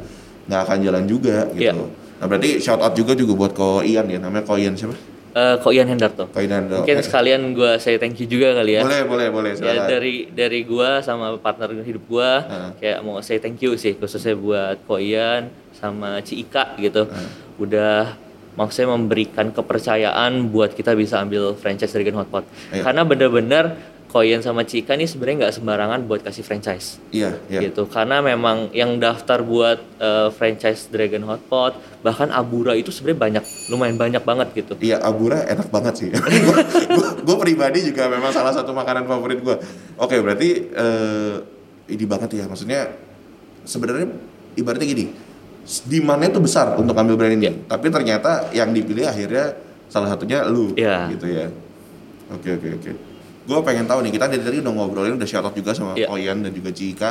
[0.51, 2.19] nggak akan jalan juga gitu Iya.
[2.19, 4.93] nah berarti shout out juga juga buat ko Ian ya namanya ko Ian siapa
[5.31, 6.27] Eh kok Ian Hendarto.
[6.27, 6.83] ko Ian Ando.
[6.83, 8.83] Mungkin Eh, sekalian gua saya thank you juga kali ya.
[8.83, 12.69] boleh boleh boleh Ya dari dari gua sama partner hidup gua Heeh.
[12.77, 17.07] kayak mau say thank you sih khususnya buat Ko Ian sama Ci Ika gitu.
[17.07, 17.29] Heeh.
[17.57, 18.19] Udah
[18.51, 22.43] maksudnya memberikan kepercayaan buat kita bisa ambil franchise Dragon Hotpot.
[22.69, 22.83] Iya.
[22.83, 23.65] Karena bener-bener
[24.11, 27.87] Ko Ian sama Ci Ika nih sebenarnya nggak sembarangan buat kasih franchise iya iya gitu.
[27.87, 33.95] Karena memang yang daftar buat eh, franchise Dragon Hotpot bahkan Abura itu sebenarnya banyak, lumayan
[33.95, 34.73] banyak banget gitu.
[34.83, 36.09] Iya, Abura enak banget sih.
[37.27, 39.55] gue pribadi juga memang salah satu makanan favorit gue.
[39.95, 41.33] Oke, berarti eh
[41.87, 42.45] ini banget ya.
[42.51, 42.89] Maksudnya
[43.63, 44.11] sebenarnya
[44.57, 45.05] ibaratnya gini,
[45.87, 47.47] demandnya tuh besar untuk ambil brand ini.
[47.47, 47.53] Iya.
[47.69, 49.55] Tapi ternyata yang dipilih akhirnya
[49.87, 51.13] salah satunya lu, Iya.
[51.15, 51.47] gitu ya.
[52.33, 53.10] Oke oke oke.
[53.41, 56.07] Gue pengen tahu nih, kita dari tadi udah ngobrolin, udah shout out juga sama Iya.
[56.07, 57.09] Koyan dan juga Cika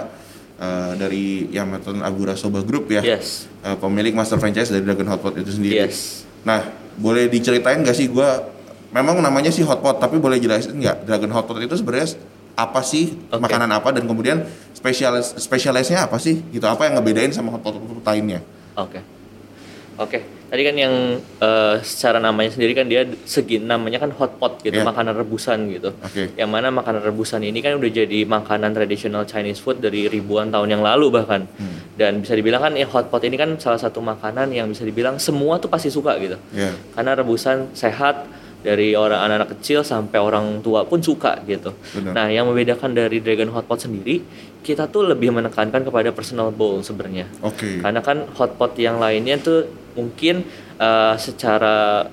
[0.61, 3.03] eh, dari Yamaton Abura Soba Group ya.
[3.03, 3.51] Yes.
[3.67, 5.89] Eh, pemilik master franchise dari Dragon Hotpot itu sendiri.
[5.89, 6.23] Yes.
[6.47, 6.65] Nah,
[6.97, 8.47] boleh diceritain gak sih gua
[8.91, 12.19] memang namanya sih hotpot tapi boleh jelasin nggak Dragon Hotpot itu sebenarnya
[12.59, 13.39] apa sih Oke.
[13.41, 14.43] makanan apa dan kemudian
[14.75, 18.43] spesialis spesialisnya apa sih gitu apa yang ngebedain sama hotpot lainnya?
[18.77, 19.01] Oke.
[19.97, 20.40] Oke.
[20.51, 24.83] Tadi kan yang eh, secara namanya sendiri kan dia segi namanya kan hot pot gitu,
[24.83, 24.85] Iya.
[24.85, 25.95] makanan rebusan gitu.
[25.95, 26.35] Oke.
[26.35, 30.75] Yang mana makanan rebusan ini kan udah jadi makanan tradisional Chinese food dari ribuan tahun
[30.75, 31.47] yang lalu bahkan.
[31.55, 31.95] Hmm.
[31.95, 35.23] Dan bisa dibilang kan ya hot pot ini kan salah satu makanan yang bisa dibilang
[35.23, 36.35] semua tuh pasti suka gitu.
[36.51, 36.75] Ya.
[36.99, 38.27] Karena rebusan sehat
[38.61, 41.73] dari orang anak-anak kecil sampai orang tua pun suka gitu.
[41.97, 42.13] Benar.
[42.13, 44.21] Nah, yang membedakan dari Dragon Hot Pot sendiri,
[44.61, 47.27] kita tuh lebih menekankan kepada personal bowl sebenarnya.
[47.41, 47.81] Oke.
[47.81, 50.45] Karena kan hotpot yang lainnya tuh mungkin
[50.77, 52.07] eh, secara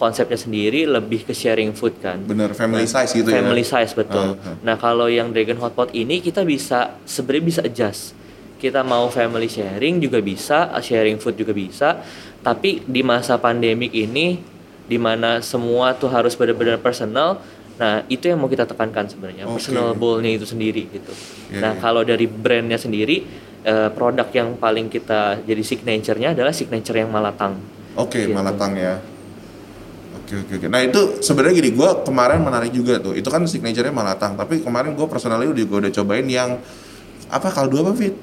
[0.00, 2.24] konsepnya sendiri lebih ke sharing food kan.
[2.24, 3.44] Bener family size gitu ya.
[3.44, 4.40] Family size betul.
[4.40, 4.56] Ah, ah.
[4.64, 8.16] Nah kalau yang Dragon Hotpot ini kita bisa sebenarnya bisa adjust.
[8.56, 12.00] Kita mau family sharing juga bisa, sharing food juga bisa.
[12.40, 14.40] Tapi di masa pandemik ini,
[14.88, 17.40] di mana semua tuh harus benar-benar personal.
[17.80, 19.56] Nah itu yang mau kita tekankan sebenarnya Oke.
[19.56, 21.12] personal bowl-nya itu sendiri gitu.
[21.48, 21.80] Iya, nah iya.
[21.80, 23.24] kalau dari brandnya sendiri,
[23.64, 27.56] eh, produk yang paling kita jadi signature-nya adalah signature yang malatang.
[27.96, 28.36] Oke, Gitu.
[28.36, 29.00] Malatang ya.
[30.20, 30.66] Oke oke oke.
[30.70, 33.18] Nah itu sebenarnya gini, gue kemarin menarik juga tuh.
[33.18, 34.38] Itu kan signature-nya Malatang.
[34.38, 36.60] Tapi kemarin gue personally udah gue udah cobain yang
[37.26, 38.14] apa kaldu apa fit?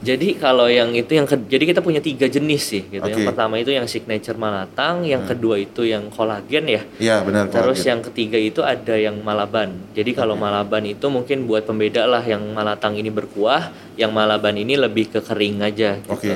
[0.00, 3.04] Jadi kalau yang itu yang ke- jadi kita punya tiga jenis sih gitu.
[3.04, 3.12] Oke.
[3.12, 5.30] Yang pertama itu yang signature malatang, yang Hmm.
[5.30, 6.82] kedua itu yang kolagen ya.
[6.96, 7.52] Iya benar.
[7.52, 7.90] Terus kolagen.
[7.92, 9.76] yang ketiga itu ada yang malaban.
[9.92, 10.42] Jadi kalau Oke.
[10.42, 15.20] malaban itu mungkin buat pembeda lah yang malatang ini berkuah, yang malaban ini lebih ke
[15.20, 16.00] kering aja.
[16.00, 16.08] Gitu.
[16.08, 16.32] Oke,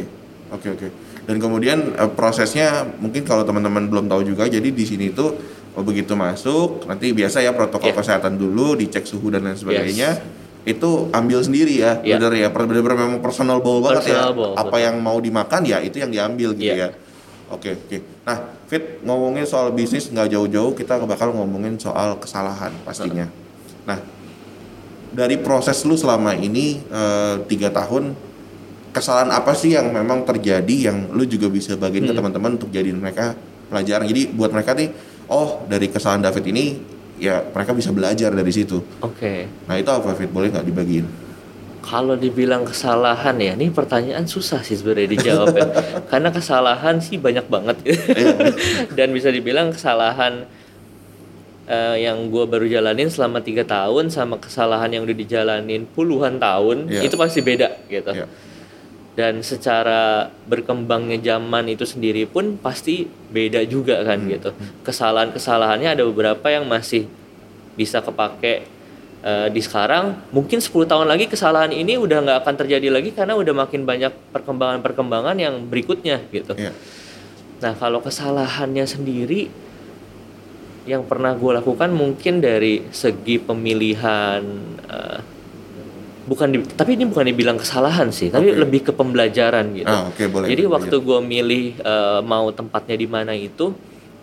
[0.52, 0.86] oke, oke.
[1.24, 5.32] Dan kemudian eh, prosesnya mungkin kalau teman-teman belum tahu juga, jadi di sini tuh
[5.72, 7.96] oh, begitu masuk, nanti biasa ya protokol Iya.
[7.96, 10.20] kesehatan dulu, dicek suhu dan lain sebagainya.
[10.64, 12.16] Itu ambil sendiri ya, Iya.
[12.16, 14.32] bener ya, bener-bener memang personal bowl banget ya.
[14.32, 14.80] Bowl, Apa betul.
[14.80, 16.88] yang mau dimakan ya itu yang diambil gitu ya.
[16.88, 16.88] Iya.
[17.52, 17.98] Oke, oke.
[18.24, 23.28] Nah, Fit ngomongin soal bisnis nggak jauh-jauh, kita bakal ngomongin soal kesalahan pastinya.
[23.84, 24.00] Nah,
[25.12, 28.16] dari proses lu selama ini eh, tiga tahun
[28.90, 32.24] kesalahan apa sih yang memang terjadi yang lu juga bisa bagiin ke Hmm.
[32.24, 34.90] teman-teman untuk jadiin mereka pelajaran jadi buat mereka nih
[35.26, 36.64] oh dari kesalahan David ini
[37.16, 39.46] ya mereka bisa belajar dari situ Oke.
[39.64, 41.06] nah itu apa Fit boleh nggak dibagiin
[41.80, 45.68] Kalau dibilang kesalahan ya, ini pertanyaan susah sih sebenarnya dijawab ya.
[46.10, 47.76] Karena kesalahan sih banyak banget.
[47.84, 48.56] Iya.
[48.96, 50.48] Dan bisa dibilang kesalahan
[51.66, 56.88] eh, yang gue baru jalanin selama tiga tahun sama kesalahan yang udah dijalanin puluhan tahun
[56.88, 57.04] Iya.
[57.04, 58.16] itu pasti beda gitu.
[58.16, 58.26] Iya.
[59.14, 64.50] Dan secara berkembangnya zaman itu sendiri pun pasti beda juga kan gitu.
[64.82, 67.06] Kesalahan-kesalahannya ada beberapa yang masih
[67.78, 68.66] bisa kepake
[69.22, 70.18] eh, di sekarang.
[70.34, 74.10] Mungkin 10 tahun lagi kesalahan ini udah nggak akan terjadi lagi karena udah makin banyak
[74.34, 76.58] perkembangan-perkembangan yang berikutnya gitu.
[76.58, 76.74] Iya.
[77.62, 79.46] Nah, kalau kesalahannya sendiri
[80.84, 84.42] yang pernah gue lakukan mungkin dari segi pemilihan
[84.90, 85.33] eh,
[86.24, 88.60] bukan di- tapi ini bukan dibilang kesalahan sih, tapi Oke.
[88.60, 89.88] lebih ke pembelajaran gitu.
[89.88, 90.48] Ah, oke, boleh.
[90.48, 90.74] Jadi Boleh.
[90.80, 93.76] waktu gue milih eh, mau tempatnya di mana itu,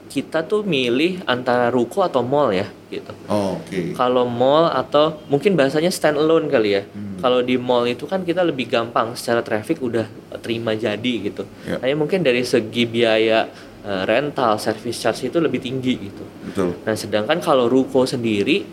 [0.07, 3.15] kita tuh milih antara ruko atau mall ya gitu.
[3.31, 3.95] Oh, oke.
[3.95, 6.83] Kalau mall atau mungkin bahasanya stand alone kali ya.
[6.83, 7.15] Hmm.
[7.17, 10.03] Kalau di mall itu kan kita lebih gampang secara traffic udah
[10.43, 11.47] terima jadi gitu.
[11.63, 11.79] Ya.
[11.79, 13.47] Hanya mungkin dari segi biaya
[13.81, 16.23] eh, rental, service charge itu lebih tinggi gitu.
[16.43, 16.69] Betul.
[16.83, 18.67] Nah, sedangkan kalau ruko sendiri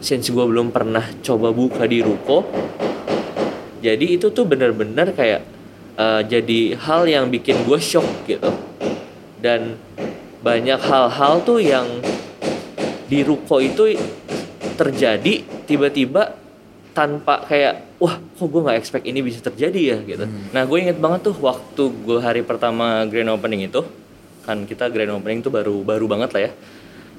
[0.00, 2.44] since gue belum pernah coba buka di ruko
[3.86, 5.46] jadi itu tuh bener-bener kayak
[5.94, 8.50] eh, jadi hal yang bikin gue shock gitu.
[9.38, 9.78] Dan
[10.42, 11.86] banyak hal-hal tuh yang
[13.06, 13.94] di ruko itu
[14.74, 16.34] terjadi tiba-tiba
[16.90, 19.98] tanpa kayak wah kok gue nggak expect ini bisa terjadi ya?
[20.02, 20.24] gitu.
[20.50, 23.86] Nah gue inget banget tuh waktu gue hari pertama grand opening itu
[24.42, 26.52] kan kita grand opening tuh baru baru banget lah ya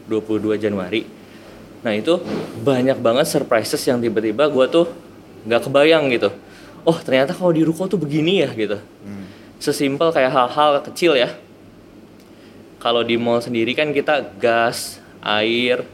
[0.08, 1.04] 22 Januari
[1.88, 2.20] nah itu
[2.60, 4.86] banyak banget surprises yang tiba-tiba gue tuh
[5.48, 6.36] nggak kebayang gitu
[6.84, 9.24] oh ternyata kalau di ruko tuh begini ya gitu Hmm.
[9.56, 11.32] sesimpel kayak hal-hal kecil ya
[12.78, 15.88] kalau di mall sendiri kan kita gas air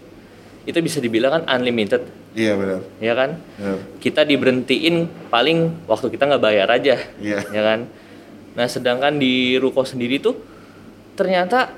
[0.66, 2.04] itu bisa dibilang kan unlimited
[2.34, 2.82] Iya benar.
[2.98, 3.78] ya kan Benar.
[4.02, 4.96] kita diberhentiin
[5.30, 7.40] paling waktu kita nggak bayar aja Iya.
[7.46, 7.86] ya kan
[8.54, 10.34] nah sedangkan di ruko sendiri tuh
[11.14, 11.70] ternyata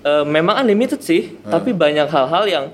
[0.00, 2.66] eh, memang unlimited sih tapi banyak hal-hal yang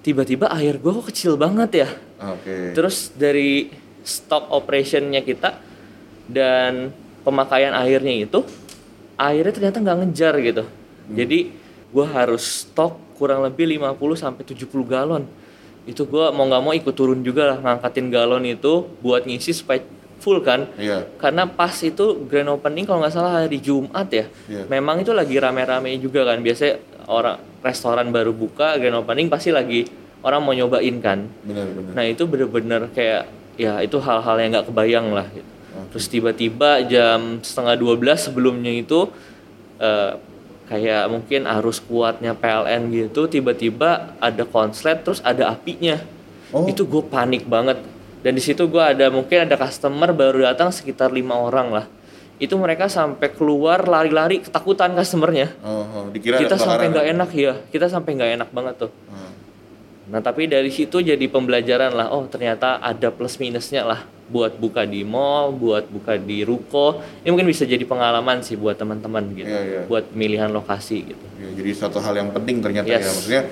[0.00, 1.90] tiba-tiba air gua kok kecil banget ya.
[2.20, 2.76] Oke.
[2.76, 3.72] terus dari
[4.04, 5.56] stock operationnya kita
[6.28, 6.92] dan
[7.24, 8.44] pemakaian airnya itu
[9.16, 10.64] airnya ternyata nggak ngejar gitu.
[11.10, 11.52] Jadi
[11.90, 15.24] gua harus stok kurang lebih 50 sampai 70 galon.
[15.84, 19.80] Itu gua mau nggak mau ikut turun juga lah ngangkatin galon itu buat ngisi supaya
[20.20, 20.68] full kan.
[20.76, 21.08] Iya.
[21.16, 24.28] karena pas itu grand opening kalau nggak salah hari Jumat ya.
[24.48, 24.68] Iya.
[24.68, 26.44] memang itu lagi rame-rame juga kan.
[26.44, 26.76] Biasanya
[27.10, 29.84] orang restoran baru buka grand opening pasti lagi
[30.22, 31.92] orang mau nyobain kan Benar benar.
[31.96, 35.26] Nah itu bener-bener kayak ya itu hal-hal yang nggak kebayang lah.
[35.28, 35.50] Gitu.
[35.90, 39.10] Terus tiba-tiba jam setengah 12 sebelumnya itu
[39.82, 40.12] eh,
[40.70, 45.98] kayak mungkin arus kuatnya PLN gitu tiba-tiba ada konslet terus ada apinya.
[46.54, 46.66] Oh.
[46.70, 47.82] Itu gue panik banget.
[48.20, 51.86] Dan di situ gue ada mungkin ada customer baru datang sekitar lima orang lah.
[52.40, 55.52] Itu mereka sampai keluar lari-lari ketakutan customernya.
[55.60, 57.54] Oh, oh, dikira kita sampai nggak enak ya.
[57.68, 58.92] Kita sampai nggak enak banget tuh.
[59.12, 59.30] Oh.
[60.10, 62.08] Nah tapi dari situ jadi pembelajaran lah.
[62.10, 64.00] Oh ternyata ada plus minusnya lah
[64.30, 67.02] buat buka di mall, buat buka di ruko.
[67.22, 69.50] Ini mungkin bisa jadi pengalaman sih buat teman-teman gitu.
[69.50, 69.80] Iya, iya.
[69.84, 71.24] Buat pemilihan lokasi gitu.
[71.36, 73.04] Ya, jadi satu hal yang penting ternyata Yes.
[73.04, 73.42] ya maksudnya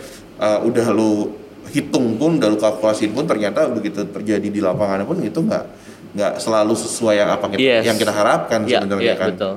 [0.40, 1.36] uh, udah lu
[1.68, 5.64] hitung pun, udah lu kalkulasi pun ternyata begitu terjadi di lapangan pun itu nggak
[6.08, 7.82] nggak selalu sesuai yang apa kita, Yes.
[7.84, 9.28] yang kita harapkan Iya, sebenarnya iya, kan.
[9.32, 9.54] betul.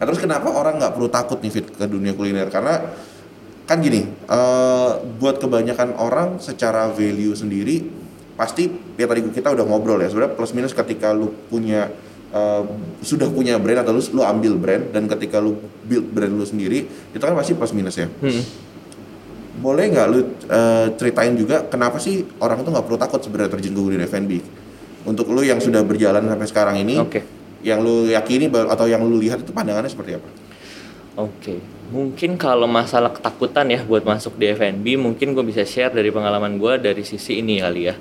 [0.00, 2.48] Nah, terus kenapa orang nggak perlu takut nih fit ke dunia kuliner?
[2.48, 2.80] Karena
[3.64, 7.84] kan gini, eh, buat kebanyakan orang secara value sendiri
[8.34, 11.92] pasti ya tadi kita udah ngobrol ya sebenarnya plus minus ketika lu punya
[12.30, 12.62] eh,
[13.00, 16.82] sudah punya brand atau lu, lu ambil brand dan ketika lu build brand lu sendiri
[16.88, 18.08] itu kan pasti plus minus ya.
[18.08, 18.40] Hmm.
[19.60, 20.18] Boleh nggak lu
[20.48, 24.32] eh, ceritain juga kenapa sih orang itu nggak perlu takut sebenarnya terjun ke dunia F&B?
[25.08, 27.24] Untuk lu yang sudah berjalan sampai sekarang ini, Oke.
[27.64, 30.28] yang lu yakini atau yang lu lihat itu pandangannya seperti apa?
[31.18, 31.58] Oke,
[31.90, 36.60] mungkin kalau masalah ketakutan ya buat masuk di F&B, mungkin gue bisa share dari pengalaman
[36.60, 37.96] gue dari sisi ini kali ya.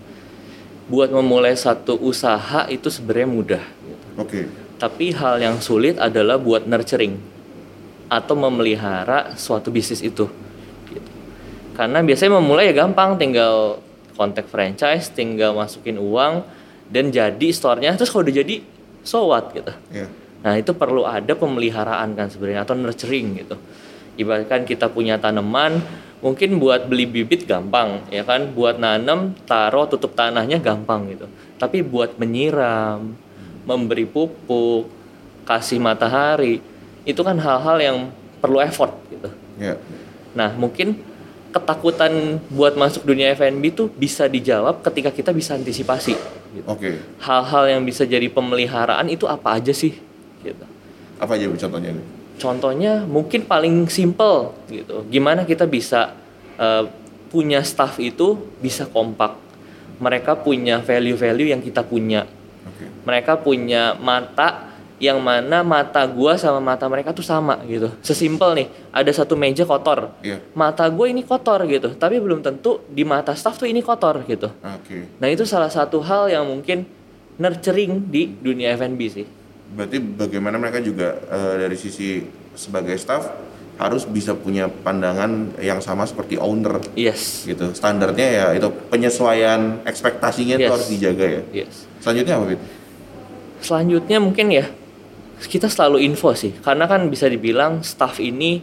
[0.90, 3.64] Buat memulai satu usaha itu sebenarnya mudah.
[3.64, 4.06] gitu.
[4.20, 4.40] Oke.
[4.80, 7.20] Tapi hal yang sulit adalah buat nurturing
[8.10, 10.26] atau memelihara suatu bisnis itu.
[10.90, 11.12] Gitu.
[11.78, 13.84] Karena biasanya memulai ya gampang, tinggal
[14.18, 16.44] kontak franchise, tinggal masukin uang
[16.90, 17.96] dan jadi store-nya.
[17.96, 18.56] Terus kalau udah jadi,
[19.06, 19.72] so what gitu.
[19.94, 20.10] Ya.
[20.42, 23.56] Nah itu perlu ada pemeliharaan kan sebenarnya atau nurturing gitu.
[24.20, 25.80] Ibaratkan kita punya tanaman,
[26.20, 31.26] mungkin buat beli bibit gampang ya kan, buat nanam, taruh, tutup tanahnya gampang gitu.
[31.56, 33.16] Tapi buat menyiram,
[33.64, 34.92] memberi pupuk,
[35.48, 36.60] kasih matahari,
[37.08, 37.98] itu kan hal-hal yang
[38.40, 39.30] perlu effort gitu.
[39.60, 39.76] Ya.
[40.36, 41.00] Nah mungkin
[41.50, 46.14] ketakutan buat masuk dunia F&B itu bisa dijawab ketika kita bisa antisipasi.
[46.50, 46.66] Gitu.
[46.66, 46.92] Oke.
[47.22, 49.94] Hal-hal yang bisa jadi pemeliharaan itu apa aja sih?
[50.42, 50.66] Gitu.
[51.20, 52.06] Apa aja contohnya nih?
[52.40, 55.04] Contohnya mungkin paling simple gitu.
[55.12, 56.16] Gimana kita bisa
[56.56, 56.84] eh,
[57.30, 59.36] punya staff itu bisa kompak.
[60.00, 62.24] Mereka punya value-value yang kita punya.
[62.64, 62.88] Oke.
[63.04, 64.69] Mereka punya mata
[65.00, 67.88] yang mana mata gua sama mata mereka tuh sama gitu.
[68.04, 70.12] Sesimpel nih, ada satu meja kotor.
[70.20, 70.44] Iya.
[70.52, 74.52] Mata gue ini kotor gitu, tapi belum tentu di mata staff tuh ini kotor gitu.
[74.60, 75.08] Oke.
[75.18, 76.84] Nah, itu salah satu hal yang mungkin
[77.40, 79.26] nurturing di dunia F&B sih.
[79.72, 82.20] Berarti bagaimana mereka juga eh, dari sisi
[82.52, 83.32] sebagai staff
[83.80, 87.48] harus bisa punya pandangan yang sama seperti owner Yes.
[87.48, 87.72] gitu.
[87.72, 90.74] Standarnya ya itu penyesuaian ekspektasinya itu Yes.
[90.76, 91.42] harus dijaga ya.
[91.64, 91.88] Yes.
[92.04, 92.62] Selanjutnya apa, Fit?
[93.60, 94.66] Selanjutnya mungkin ya
[95.48, 98.60] kita selalu info sih, karena kan bisa dibilang staff ini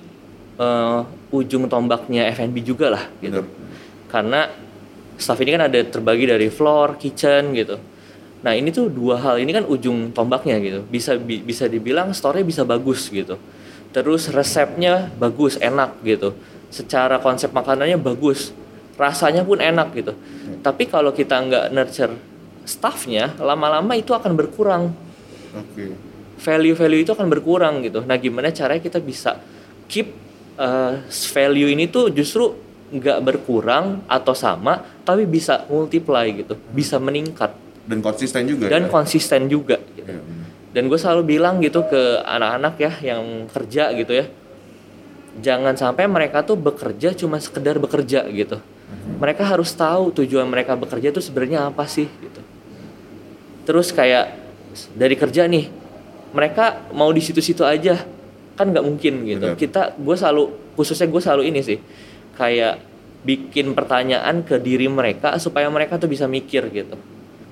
[0.61, 1.01] eh,
[1.33, 3.41] ujung tombaknya F&B juga lah gitu.
[3.41, 3.49] Bener.
[4.13, 4.41] Karena
[5.17, 7.81] staff ini kan ada terbagi dari floor, kitchen gitu.
[8.45, 10.85] Nah ini tuh dua hal ini kan ujung tombaknya gitu.
[10.85, 13.41] Bisa bi- bisa dibilang store bisa bagus gitu.
[13.97, 16.37] Terus resepnya bagus, enak gitu.
[16.69, 18.53] Secara konsep makanannya bagus,
[19.01, 20.13] rasanya pun enak gitu.
[20.61, 22.13] Tapi kalau kita nggak nurture
[22.69, 24.93] staffnya, lama-lama itu akan berkurang
[25.57, 25.97] Oke.
[26.37, 28.05] Value-value itu akan berkurang gitu.
[28.05, 29.41] Nah, gimana caranya kita bisa
[29.89, 30.13] keep
[30.61, 32.53] uh, value ini tuh justru
[32.87, 37.51] nggak berkurang atau sama, tapi bisa multiply gitu, bisa meningkat
[37.87, 38.91] Dan konsisten juga dan ya.
[38.91, 39.79] konsisten juga.
[39.95, 40.07] Gitu.
[40.07, 40.23] Bener.
[40.71, 44.31] Dan gue selalu bilang gitu ke anak-anak ya yang kerja gitu ya,
[45.41, 48.61] jangan sampai mereka tuh bekerja cuma sekedar bekerja gitu.
[49.19, 52.41] Mereka harus tahu tujuan mereka bekerja itu sebenarnya apa sih gitu.
[53.67, 54.31] Terus kayak
[54.95, 55.67] dari kerja nih,
[56.35, 58.03] mereka mau di situ-situ aja
[58.57, 59.47] kan nggak mungkin gitu.
[59.53, 59.59] Benar.
[59.61, 61.79] Kita gue selalu khususnya gue selalu ini sih
[62.37, 62.81] kayak
[63.27, 66.97] bikin pertanyaan ke diri mereka supaya mereka tuh bisa mikir gitu.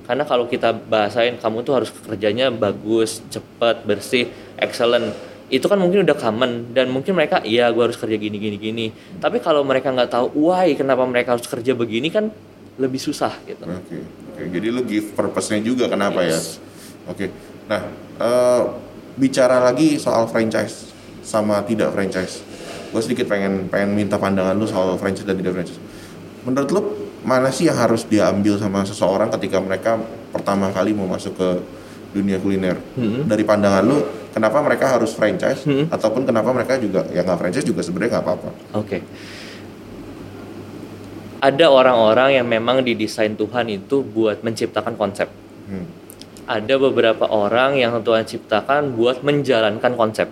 [0.05, 4.29] Karena kalau kita bahasain kamu tuh harus kerjanya bagus, cepet, bersih,
[4.61, 5.13] excellent.
[5.49, 8.87] Itu kan mungkin udah common dan mungkin mereka iya gue harus kerja gini gini gini.
[9.21, 12.29] Tapi kalau mereka nggak tahu why kenapa mereka harus kerja begini kan
[12.77, 13.65] lebih susah gitu.
[13.65, 14.43] Oke, oke.
[14.51, 16.59] Jadi lu give purpose-nya juga kenapa Yes.
[16.59, 17.13] ya?
[17.13, 17.25] Oke.
[17.65, 17.81] Nah,
[18.21, 18.63] eh,
[19.17, 20.91] bicara lagi soal franchise
[21.25, 22.45] sama tidak franchise.
[22.93, 25.81] Gue sedikit pengen pengen minta pandangan lu soal franchise dan tidak franchise.
[26.45, 26.81] Menurut lu
[27.25, 29.97] mana sih yang harus diambil sama seseorang ketika mereka
[30.29, 31.49] pertama kali mau masuk ke
[32.13, 32.77] dunia kuliner?
[32.95, 33.25] Hmm.
[33.27, 33.99] Dari pandangan lu,
[34.31, 35.89] kenapa mereka harus franchise Hmm.
[35.89, 38.51] ataupun kenapa mereka juga ya nggak franchise juga sebenarnya nggak apa-apa?
[38.77, 38.99] Oke.
[41.41, 45.29] Ada orang-orang yang memang didesain Tuhan itu buat menciptakan konsep.
[45.69, 46.04] Hmm.
[46.45, 50.29] Ada beberapa orang yang Tuhan ciptakan buat menjalankan konsep.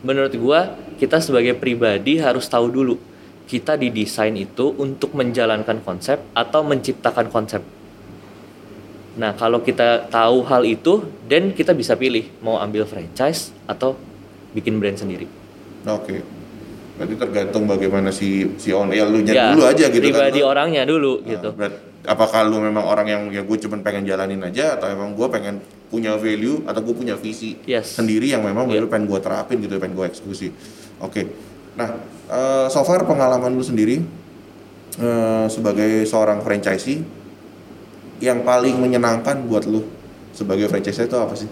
[0.00, 2.96] Menurut gua, kita sebagai pribadi harus tahu dulu
[3.48, 7.64] kita didesain itu untuk menjalankan konsep atau menciptakan konsep.
[9.16, 13.96] Nah, kalau kita tahu hal itu, dan kita bisa pilih mau ambil franchise atau
[14.52, 15.24] bikin brand sendiri.
[15.88, 16.20] Oke.
[17.00, 20.44] Berarti tergantung bagaimana si si on ya lu Ya, dulu aja gitu pribadi kan.
[20.44, 21.48] Lu- orangnya dulu Nah, gitu.
[21.56, 25.26] berat- apakah lu memang orang yang ya gue cuma pengen jalanin aja atau emang gue
[25.28, 25.58] pengen
[25.88, 27.96] punya value atau gue punya visi Yes.
[27.96, 28.84] sendiri yang memang Iya.
[28.84, 30.52] lu pengen gue terapin gitu pengen gue eksekusi.
[31.00, 31.26] Oke.
[31.74, 31.96] Nah,
[32.28, 33.98] eh, so far pengalaman lu sendiri
[34.98, 37.02] eh, sebagai seorang franchisee
[38.18, 39.86] yang paling menyenangkan buat lu
[40.30, 41.46] sebagai franchisee itu apa sih?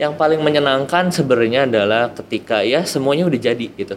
[0.00, 3.96] Yang paling menyenangkan sebenarnya adalah ketika ya semuanya udah jadi gitu.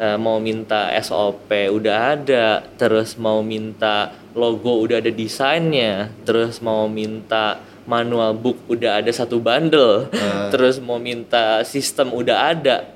[0.00, 6.88] Eh, mau minta SOP udah ada, terus mau minta logo udah ada desainnya, terus mau
[6.88, 10.48] minta manual book udah ada satu bundle, Eh.
[10.48, 12.88] terus mau minta sistem udah ada.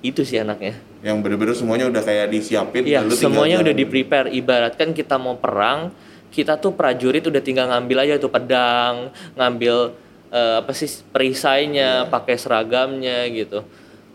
[0.00, 0.78] Itu sih anaknya.
[1.02, 4.30] Yang bener-bener semuanya udah kayak disiapin Iya, semuanya udah di prepare.
[4.30, 5.90] Ibaratkan kita mau perang,
[6.30, 9.98] kita tuh prajurit udah tinggal ngambil aja tuh pedang, ngambil
[10.30, 13.66] eh, apa sih perisainya, pakai seragamnya gitu.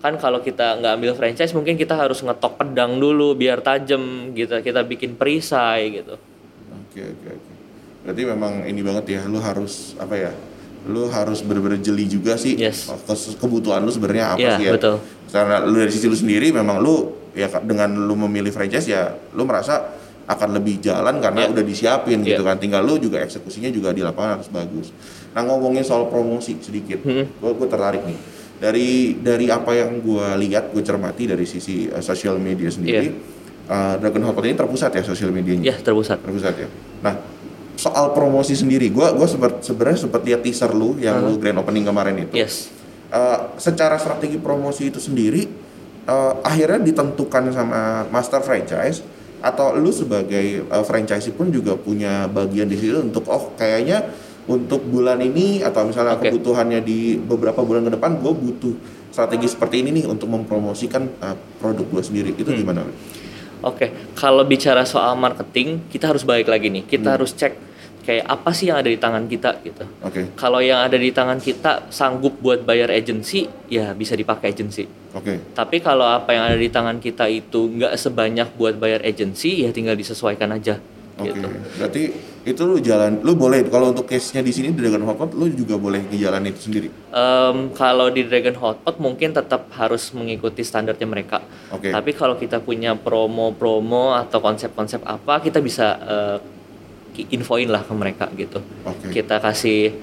[0.02, 4.58] Kan kalau kita nggak ambil franchise, mungkin kita harus ngetok pedang dulu biar tajam gitu.
[4.58, 6.18] Kita bikin perisai gitu.
[6.74, 7.52] Oke oke oke.
[8.02, 10.34] Berarti memang ini banget ya, lu harus apa ya?
[10.84, 12.90] Lu harus bener-bener jeli juga sih Yes.
[12.90, 14.72] ke- kebutuhan lu sebenarnya apa Iya, sih ya.
[14.74, 14.96] betul.
[15.30, 19.46] Karena lu dari sisi lu sendiri memang lu ya dengan lu memilih franchise ya lu
[19.46, 19.94] merasa
[20.26, 21.54] akan lebih jalan karena Iya.
[21.54, 22.48] udah disiapin gitu Iya.
[22.48, 22.58] kan.
[22.58, 24.90] Tinggal lu juga eksekusinya juga di lapangan harus bagus.
[25.32, 27.30] Nah ngomongin soal promosi sedikit, Hmm.
[27.38, 28.18] gua gua tertarik nih.
[28.62, 33.10] Dari dari apa yang gua lihat, gue cermati dari sisi uh, sosial media sendiri,
[33.66, 36.22] uh, Dragon Hotpot ini terpusat ya sosial medianya Ya terpusat.
[36.22, 36.70] terpusat ya.
[37.02, 37.18] Nah,
[37.74, 41.90] soal promosi sendiri, gua gua sempet- sebenarnya sempat lihat teaser lu yang lu grand opening
[41.90, 42.38] kemarin itu.
[42.38, 42.70] Yes.
[43.10, 45.44] Eh, secara strategi promosi itu sendiri
[46.06, 49.02] eh, akhirnya ditentukan sama master franchise
[49.42, 54.06] atau lu sebagai eh, franchisee pun juga punya bagian di situ untuk oh kayaknya
[54.46, 56.30] untuk bulan ini atau misalnya Oke.
[56.30, 58.74] kebutuhannya di beberapa bulan ke depan gue butuh
[59.10, 62.58] strategi seperti ini nih untuk mempromosikan eh, produk gue sendiri itu Hmm.
[62.58, 62.82] gimana?
[63.62, 66.82] Oke, kalau bicara soal marketing, kita harus balik lagi nih.
[66.82, 67.54] Kita harus cek
[68.02, 69.86] kayak apa sih yang ada di tangan kita gitu.
[70.02, 70.34] Oke.
[70.34, 74.90] Kalau yang ada di tangan kita sanggup buat bayar agensi, ya bisa dipakai agensi.
[75.14, 75.54] Oke.
[75.54, 79.70] Tapi kalau apa yang ada di tangan kita itu nggak sebanyak buat bayar agensi, ya
[79.70, 80.82] tinggal disesuaikan aja.
[81.22, 81.30] Oke.
[81.30, 81.48] Gitu.
[81.78, 82.04] Berarti
[82.42, 85.76] itu lu jalan, lu boleh kalau untuk case-nya di sini di Dragon Hotpot lu juga
[85.76, 86.88] boleh ngejalan itu sendiri.
[87.08, 91.38] Em, kalau di Dragon Hotpot mungkin tetap harus mengikuti standarnya mereka.
[91.70, 91.90] Oke.
[91.90, 96.02] Tapi kalau kita punya promo-promo atau konsep-konsep apa, kita bisa
[97.12, 98.58] ki- infoin lah ke mereka gitu.
[98.82, 99.12] Oke.
[99.12, 99.94] Kita kasih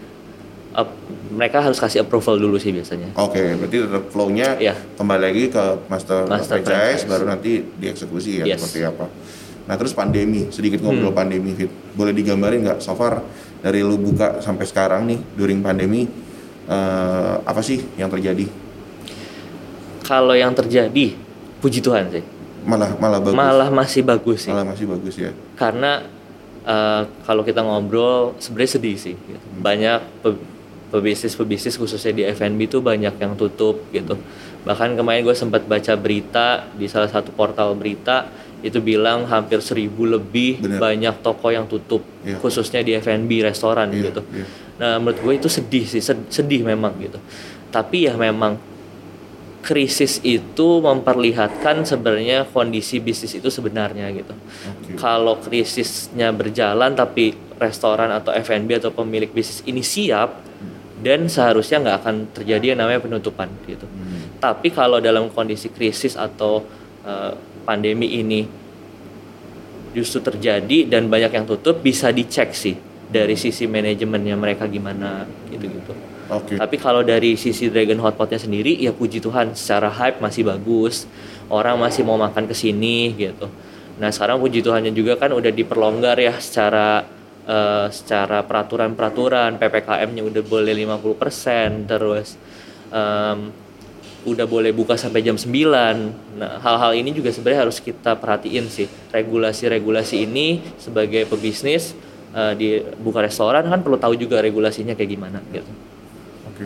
[0.70, 0.94] up-
[1.28, 3.12] mereka harus kasih approval dulu sih biasanya.
[3.14, 4.78] Oke, berarti tetap flow-nya Iya.
[4.94, 7.02] kembali lagi ke master, Master franchise, franchise.
[7.04, 8.62] baru nanti dieksekusi ya Yes.
[8.62, 9.06] Seperti apa.
[9.68, 11.68] Nah terus pandemi, sedikit ngobrol pandemi Fit.
[11.92, 13.20] Boleh digambarin nggak so far
[13.60, 16.08] dari lu buka sampai sekarang nih during pandemi
[16.64, 18.48] eh, apa sih yang terjadi?
[20.00, 21.12] Kalau yang terjadi,
[21.60, 22.24] puji Tuhan sih,
[22.64, 23.36] Malah malah bagus.
[23.36, 24.50] malah masih bagus sih.
[24.50, 25.30] Malah masih bagus ya.
[25.52, 26.04] karena
[26.64, 29.40] eh, kalau kita ngobrol sebenarnya sedih sih gitu.
[29.58, 30.40] banyak pe-
[30.88, 34.16] pebisnis-pebisnis khususnya di F&B itu banyak yang tutup gitu
[34.68, 38.28] bahkan kemarin gue sempat baca berita di salah satu portal berita
[38.60, 40.76] itu bilang hampir seribu lebih Bener.
[40.76, 42.36] banyak toko yang tutup Iya.
[42.36, 44.44] khususnya di F&B restoran Iya, gitu iya.
[44.76, 47.16] nah menurut gue itu sedih sih sed- sedih memang gitu
[47.72, 48.60] tapi ya memang
[49.58, 54.96] krisis itu memperlihatkan sebenarnya kondisi bisnis itu sebenarnya gitu Oke.
[54.96, 60.44] kalau krisisnya berjalan tapi restoran atau F&B atau pemilik bisnis ini siap
[60.98, 63.86] dan seharusnya nggak akan terjadi yang namanya penutupan gitu.
[63.86, 64.07] Hmm.
[64.38, 66.62] Tapi kalau dalam kondisi krisis atau
[67.02, 67.32] eh,
[67.66, 68.40] pandemi ini
[69.92, 72.76] justru terjadi dan banyak yang tutup bisa dicek sih
[73.08, 75.92] dari sisi manajemennya mereka gimana gitu-gitu.
[76.28, 76.60] Oke.
[76.60, 81.08] Tapi kalau dari sisi Dragon Hotpotnya sendiri, ya puji Tuhan secara hype masih bagus,
[81.48, 83.48] orang masih mau makan ke sini gitu.
[83.96, 87.02] Nah sekarang puji Tuhannya juga kan udah diperlonggar ya secara
[87.48, 92.36] eh, secara peraturan-peraturan ppkm-nya udah boleh 50% terus
[92.92, 93.48] em,
[94.24, 95.46] udah boleh buka sampai jam 9
[96.38, 101.94] Nah hal-hal ini juga sebenarnya harus kita perhatiin sih regulasi-regulasi ini sebagai pebisnis
[102.30, 105.70] eh, di buka restoran kan perlu tahu juga regulasinya kayak gimana gitu.
[106.46, 106.64] Oke,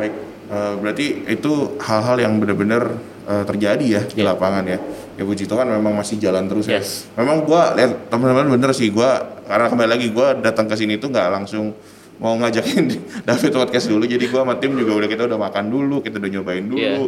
[0.00, 0.12] baik.
[0.48, 2.96] Eh, berarti itu hal-hal yang benar-benar
[3.28, 4.32] eh, terjadi ya di Iya.
[4.32, 4.78] lapangan ya.
[5.18, 6.80] Ya puji Tuhan memang masih jalan terus ya.
[6.80, 7.04] Yes.
[7.12, 11.12] Memang gua lihat teman-teman bener sih gua karena kembali lagi gua datang ke sini tuh
[11.12, 11.76] nggak langsung
[12.18, 12.84] mau ngajakin
[13.28, 14.02] David podcast dulu.
[14.04, 17.04] Jadi gua sama tim juga udah kita udah makan dulu, kita udah nyobain dulu.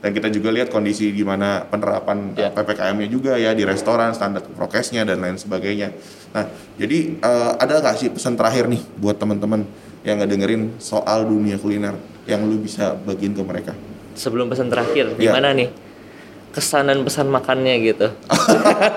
[0.00, 2.52] Dan kita juga lihat kondisi gimana penerapan Iya.
[2.52, 5.88] PPKM-nya juga ya di restoran, standar prokesnya dan lain sebagainya.
[6.30, 6.44] Nah,
[6.76, 9.64] jadi eh, ada nggak sih pesan terakhir nih buat teman-teman
[10.04, 13.72] yang nggak dengerin soal dunia kuliner yang lu bisa bagiin ke mereka?
[14.14, 15.34] sebelum pesan terakhir Iya.
[15.34, 15.66] gimana nih
[16.52, 18.14] kesan dan pesan makannya gitu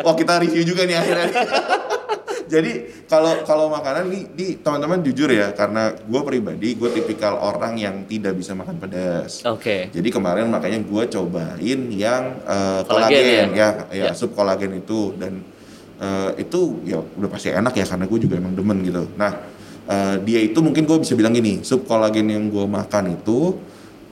[0.00, 1.28] Wah kita review juga nih akhirnya.
[2.46, 7.74] Jadi kalau kalau makanan nih, di teman-teman jujur ya, karena gue pribadi gue tipikal orang
[7.74, 9.42] yang tidak bisa makan pedas.
[9.42, 14.12] oke Jadi kemarin makanya gue cobain yang eh, Kolagen kolagen, ya, ya, Ya.
[14.14, 15.42] sup kolagen itu dan
[15.98, 19.04] eh, itu ya udah pasti enak ya karena gue juga emang demen gitu.
[19.18, 19.32] Nah
[19.86, 23.58] eh, dia itu mungkin gue bisa bilang gini, sup kolagen yang gue makan itu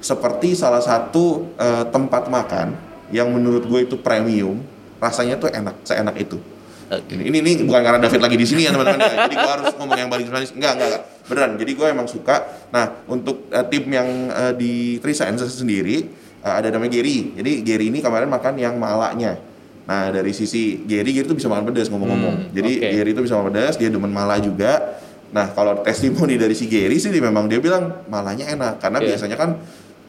[0.05, 2.76] seperti salah satu eh, tempat makan
[3.09, 4.59] yang menurut gue itu premium,
[4.99, 6.37] rasanya tuh enak, seenak itu.
[7.01, 7.15] Oke.
[7.19, 9.27] Ini, ini bukan karena David lagi di sini ya teman-teman ya.
[9.27, 10.51] Jadi gue harus ngomong yang paling manis.
[10.55, 11.03] Enggak, enggak, enggak.
[11.25, 11.51] Beneran.
[11.57, 12.37] Jadi gue emang suka.
[12.71, 15.97] Nah, untuk eh, tim yang eh, di Sciences sendiri
[16.41, 17.35] eh, ada namanya Gary.
[17.35, 19.41] Jadi Gary ini kemarin makan yang malaknya.
[19.85, 22.49] Nah, dari sisi Gary, Gary itu bisa makan pedas ngomong-ngomong.
[22.49, 22.89] Hmm, Jadi oke.
[22.89, 24.97] Gary itu bisa makan pedas, dia demen mala juga.
[25.35, 29.07] Nah, kalau testimoni dari si Gary sih dia memang dia bilang malanya enak karena Iya.
[29.13, 29.51] biasanya kan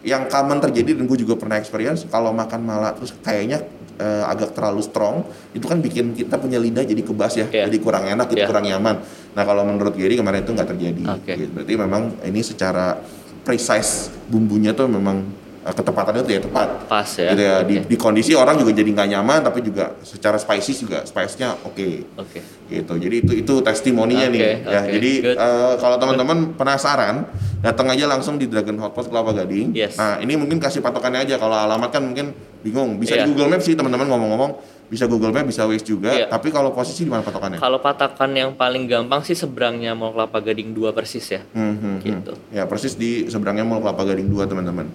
[0.06, 3.66] yang common terjadi dan gue juga pernah experience kalau makan mala terus kayaknya
[3.96, 7.64] eh, agak terlalu strong itu kan bikin kita punya lidah jadi kebas ya Iya.
[7.68, 8.50] jadi kurang enak jadi Iya.
[8.50, 8.96] kurang nyaman
[9.32, 11.04] nah kalau menurut Gary kemarin itu nggak terjadi.
[11.26, 11.52] Gitu.
[11.52, 13.00] berarti memang ini secara
[13.42, 15.22] precise bumbunya tuh memang
[15.66, 16.68] ketepatannya tuh ya tepat.
[16.86, 17.56] Pas ya gitu ya.
[17.66, 17.88] Di, oke.
[17.90, 21.90] di kondisi orang juga jadi nggak nyaman tapi juga secara spicy juga spice-nya oke.
[22.22, 22.40] Oke.
[22.70, 22.94] Gitu.
[22.94, 25.38] Jadi itu itu testimoninya Oke, nih ya oke, jadi good.
[25.38, 27.26] eh, kalau teman-teman penasaran
[27.62, 29.74] datang aja langsung di Dragon Hotpot Kelapa Gading.
[29.74, 29.98] Yes.
[29.98, 31.42] nah ini mungkin kasih patokannya aja.
[31.42, 32.30] Kalau alamat kan mungkin
[32.62, 32.98] bingung.
[32.98, 33.26] Bisa Iya.
[33.26, 34.52] di Google Maps sih teman-teman ngomong-ngomong.
[34.86, 36.14] Bisa Google Maps bisa Waze juga.
[36.14, 36.30] Iya.
[36.30, 37.58] tapi kalau posisi di mana patokannya?
[37.58, 41.42] Kalau patakan yang paling gampang sih seberangnya Mall Kelapa Gading 2 persis ya.
[41.58, 41.98] Hmm, hmm, hmm.
[42.06, 42.34] Gitu.
[42.54, 44.86] ya persis di seberangnya Mall Kelapa Gading 2 teman-teman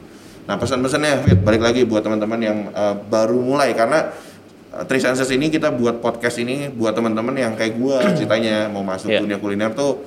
[0.51, 4.11] nah pesan-pesannya Fit balik lagi buat teman-teman yang eh, baru mulai karena
[4.75, 8.83] uh, Three Senses ini kita buat podcast ini buat teman-teman yang kayak gua ceritanya mau
[8.83, 9.23] masuk Iya.
[9.23, 10.03] dunia kuliner tuh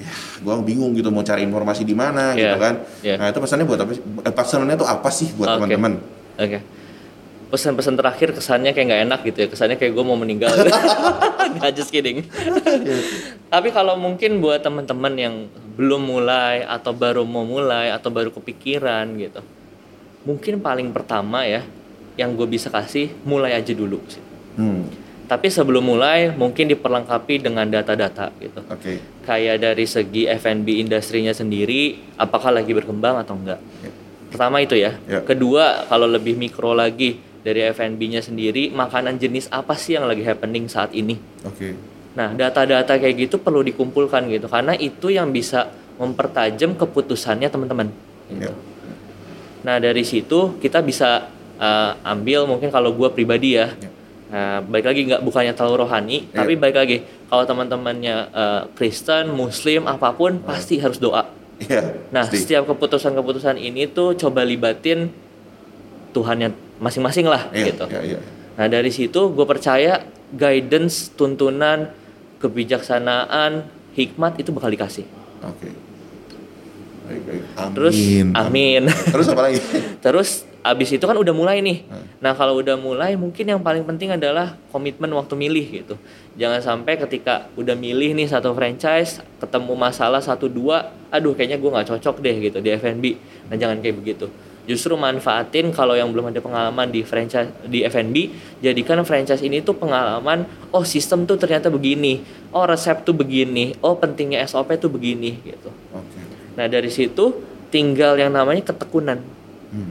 [0.00, 0.08] ya
[0.40, 2.74] gua bingung gitu mau cari informasi di mana Iya, gitu kan
[3.04, 3.20] iya.
[3.20, 4.00] nah itu pesannya buat apa sih?
[4.00, 5.56] Eh, pesannya tuh apa sih buat Oke.
[5.60, 5.92] teman-teman
[6.40, 6.58] Oke.
[7.44, 10.48] pesan-pesan terakhir kesannya kayak nggak enak gitu ya kesannya kayak gue mau meninggal
[11.60, 12.24] nggak just kidding
[13.46, 15.34] tapi kalau mungkin buat teman-teman yang
[15.76, 19.44] belum mulai atau baru mau mulai atau baru kepikiran gitu
[20.24, 21.62] mungkin paling pertama ya
[22.14, 24.22] yang gue bisa kasih mulai aja dulu sih
[24.54, 24.86] Hmm.
[25.26, 29.02] tapi sebelum mulai mungkin diperlengkapi dengan data-data gitu Oke.
[29.22, 33.90] kayak dari segi F&B industrinya sendiri apakah lagi berkembang atau enggak Ya.
[34.30, 35.20] pertama itu ya Ya.
[35.20, 40.64] kedua kalau lebih mikro lagi dari F&B-nya sendiri makanan jenis apa sih yang lagi happening
[40.64, 41.74] saat ini Oke.
[42.14, 47.90] nah data-data kayak gitu perlu dikumpulkan gitu karena itu yang bisa mempertajam keputusannya teman-teman
[48.28, 48.48] gitu.
[48.48, 48.54] Ya.
[49.64, 53.90] Nah dari situ kita bisa uh, ambil mungkin kalau gue pribadi ya Ya.
[54.34, 56.42] Nah, baik lagi nggak bukannya terlalu rohani, Ya.
[56.42, 56.96] tapi baik lagi
[57.30, 61.30] kalau teman-temannya uh, Kristen, Muslim, apa pun pasti harus doa.
[61.62, 62.10] Iya.
[62.10, 62.42] Nah, pasti.
[62.42, 65.14] setiap keputusan-keputusan ini tuh coba libatin
[66.10, 66.50] Tuhannya
[66.82, 67.86] masing-masing lah Iya, gitu.
[67.86, 68.18] Iya, iya.
[68.58, 70.02] Nah, dari situ gue percaya
[70.34, 71.94] guidance, tuntunan,
[72.42, 75.06] kebijaksanaan, hikmat itu bakal dikasih.
[75.46, 75.70] Oke.
[75.70, 75.78] Baik.
[77.04, 77.74] Amin.
[77.76, 77.96] Terus,
[78.32, 78.82] amin.
[78.88, 79.58] Terus apa lagi?
[80.04, 80.30] Terus
[80.64, 81.84] abis itu kan udah mulai nih.
[81.84, 82.04] Hmm.
[82.24, 85.94] Nah kalau udah mulai mungkin yang paling penting adalah komitmen waktu milih gitu.
[86.40, 91.68] Jangan sampai ketika udah milih nih satu franchise ketemu masalah satu dua, aduh kayaknya gue
[91.68, 93.04] nggak cocok deh gitu di F&B.
[93.52, 94.32] Nah jangan kayak begitu.
[94.64, 98.32] Justru manfaatin kalau yang belum ada pengalaman di franchise di F&B,
[98.64, 100.48] jadikan franchise ini tuh pengalaman.
[100.72, 102.24] Oh sistem tuh ternyata begini.
[102.48, 103.76] Oh resep tuh begini.
[103.84, 105.68] Oh pentingnya SOP tuh begini gitu.
[105.92, 106.03] Oke.
[106.54, 107.34] Nah dari situ
[107.68, 109.18] tinggal yang namanya ketekunan
[109.74, 109.90] Hmm.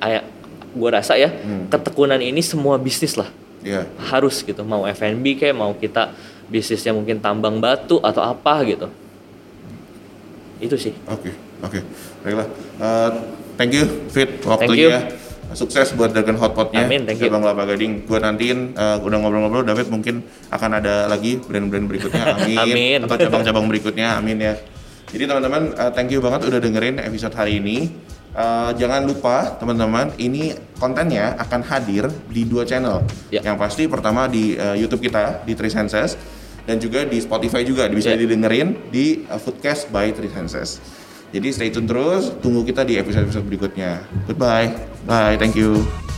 [0.00, 0.24] kayak
[0.72, 1.68] gue rasa ya Hmm.
[1.68, 3.28] ketekunan ini semua bisnis lah
[3.60, 3.84] Iya.
[4.08, 6.16] harus gitu mau F&B kayak mau kita
[6.48, 8.88] bisnisnya mungkin tambang batu atau apa gitu
[10.56, 11.78] itu sih Oke, oke.
[12.24, 12.48] Baiklah.
[12.80, 13.10] Eh,
[13.54, 15.12] thank you Fit Thank waktunya.
[15.52, 16.82] Sukses buat Dragon Hotpotnya.
[16.82, 17.28] Amin, thank you.
[17.28, 18.08] Bang Lapa Gading.
[18.08, 22.24] Gue nantiin eh, udah ngobrol-ngobrol David mungkin akan ada lagi brand-brand berikutnya.
[22.40, 22.58] Amin.
[22.58, 22.98] Amin.
[23.04, 24.16] Atau cabang-cabang berikutnya.
[24.16, 24.56] Amin ya.
[25.10, 27.90] Jadi teman-teman eh, thank you banget udah dengerin episode hari ini.
[28.34, 33.06] Eh, jangan lupa teman-teman ini kontennya akan hadir di dua channel.
[33.30, 33.46] Ya.
[33.46, 36.18] Yang pasti pertama di eh, YouTube kita di Three Senses
[36.64, 38.18] dan juga di Spotify juga bisa Ya.
[38.18, 40.80] didengerin di uh, Foodcast by Three Senses.
[41.28, 44.00] Jadi stay tune terus, tunggu kita di episode-episode berikutnya.
[44.24, 44.70] Goodbye.
[45.04, 46.13] Bye, thank you.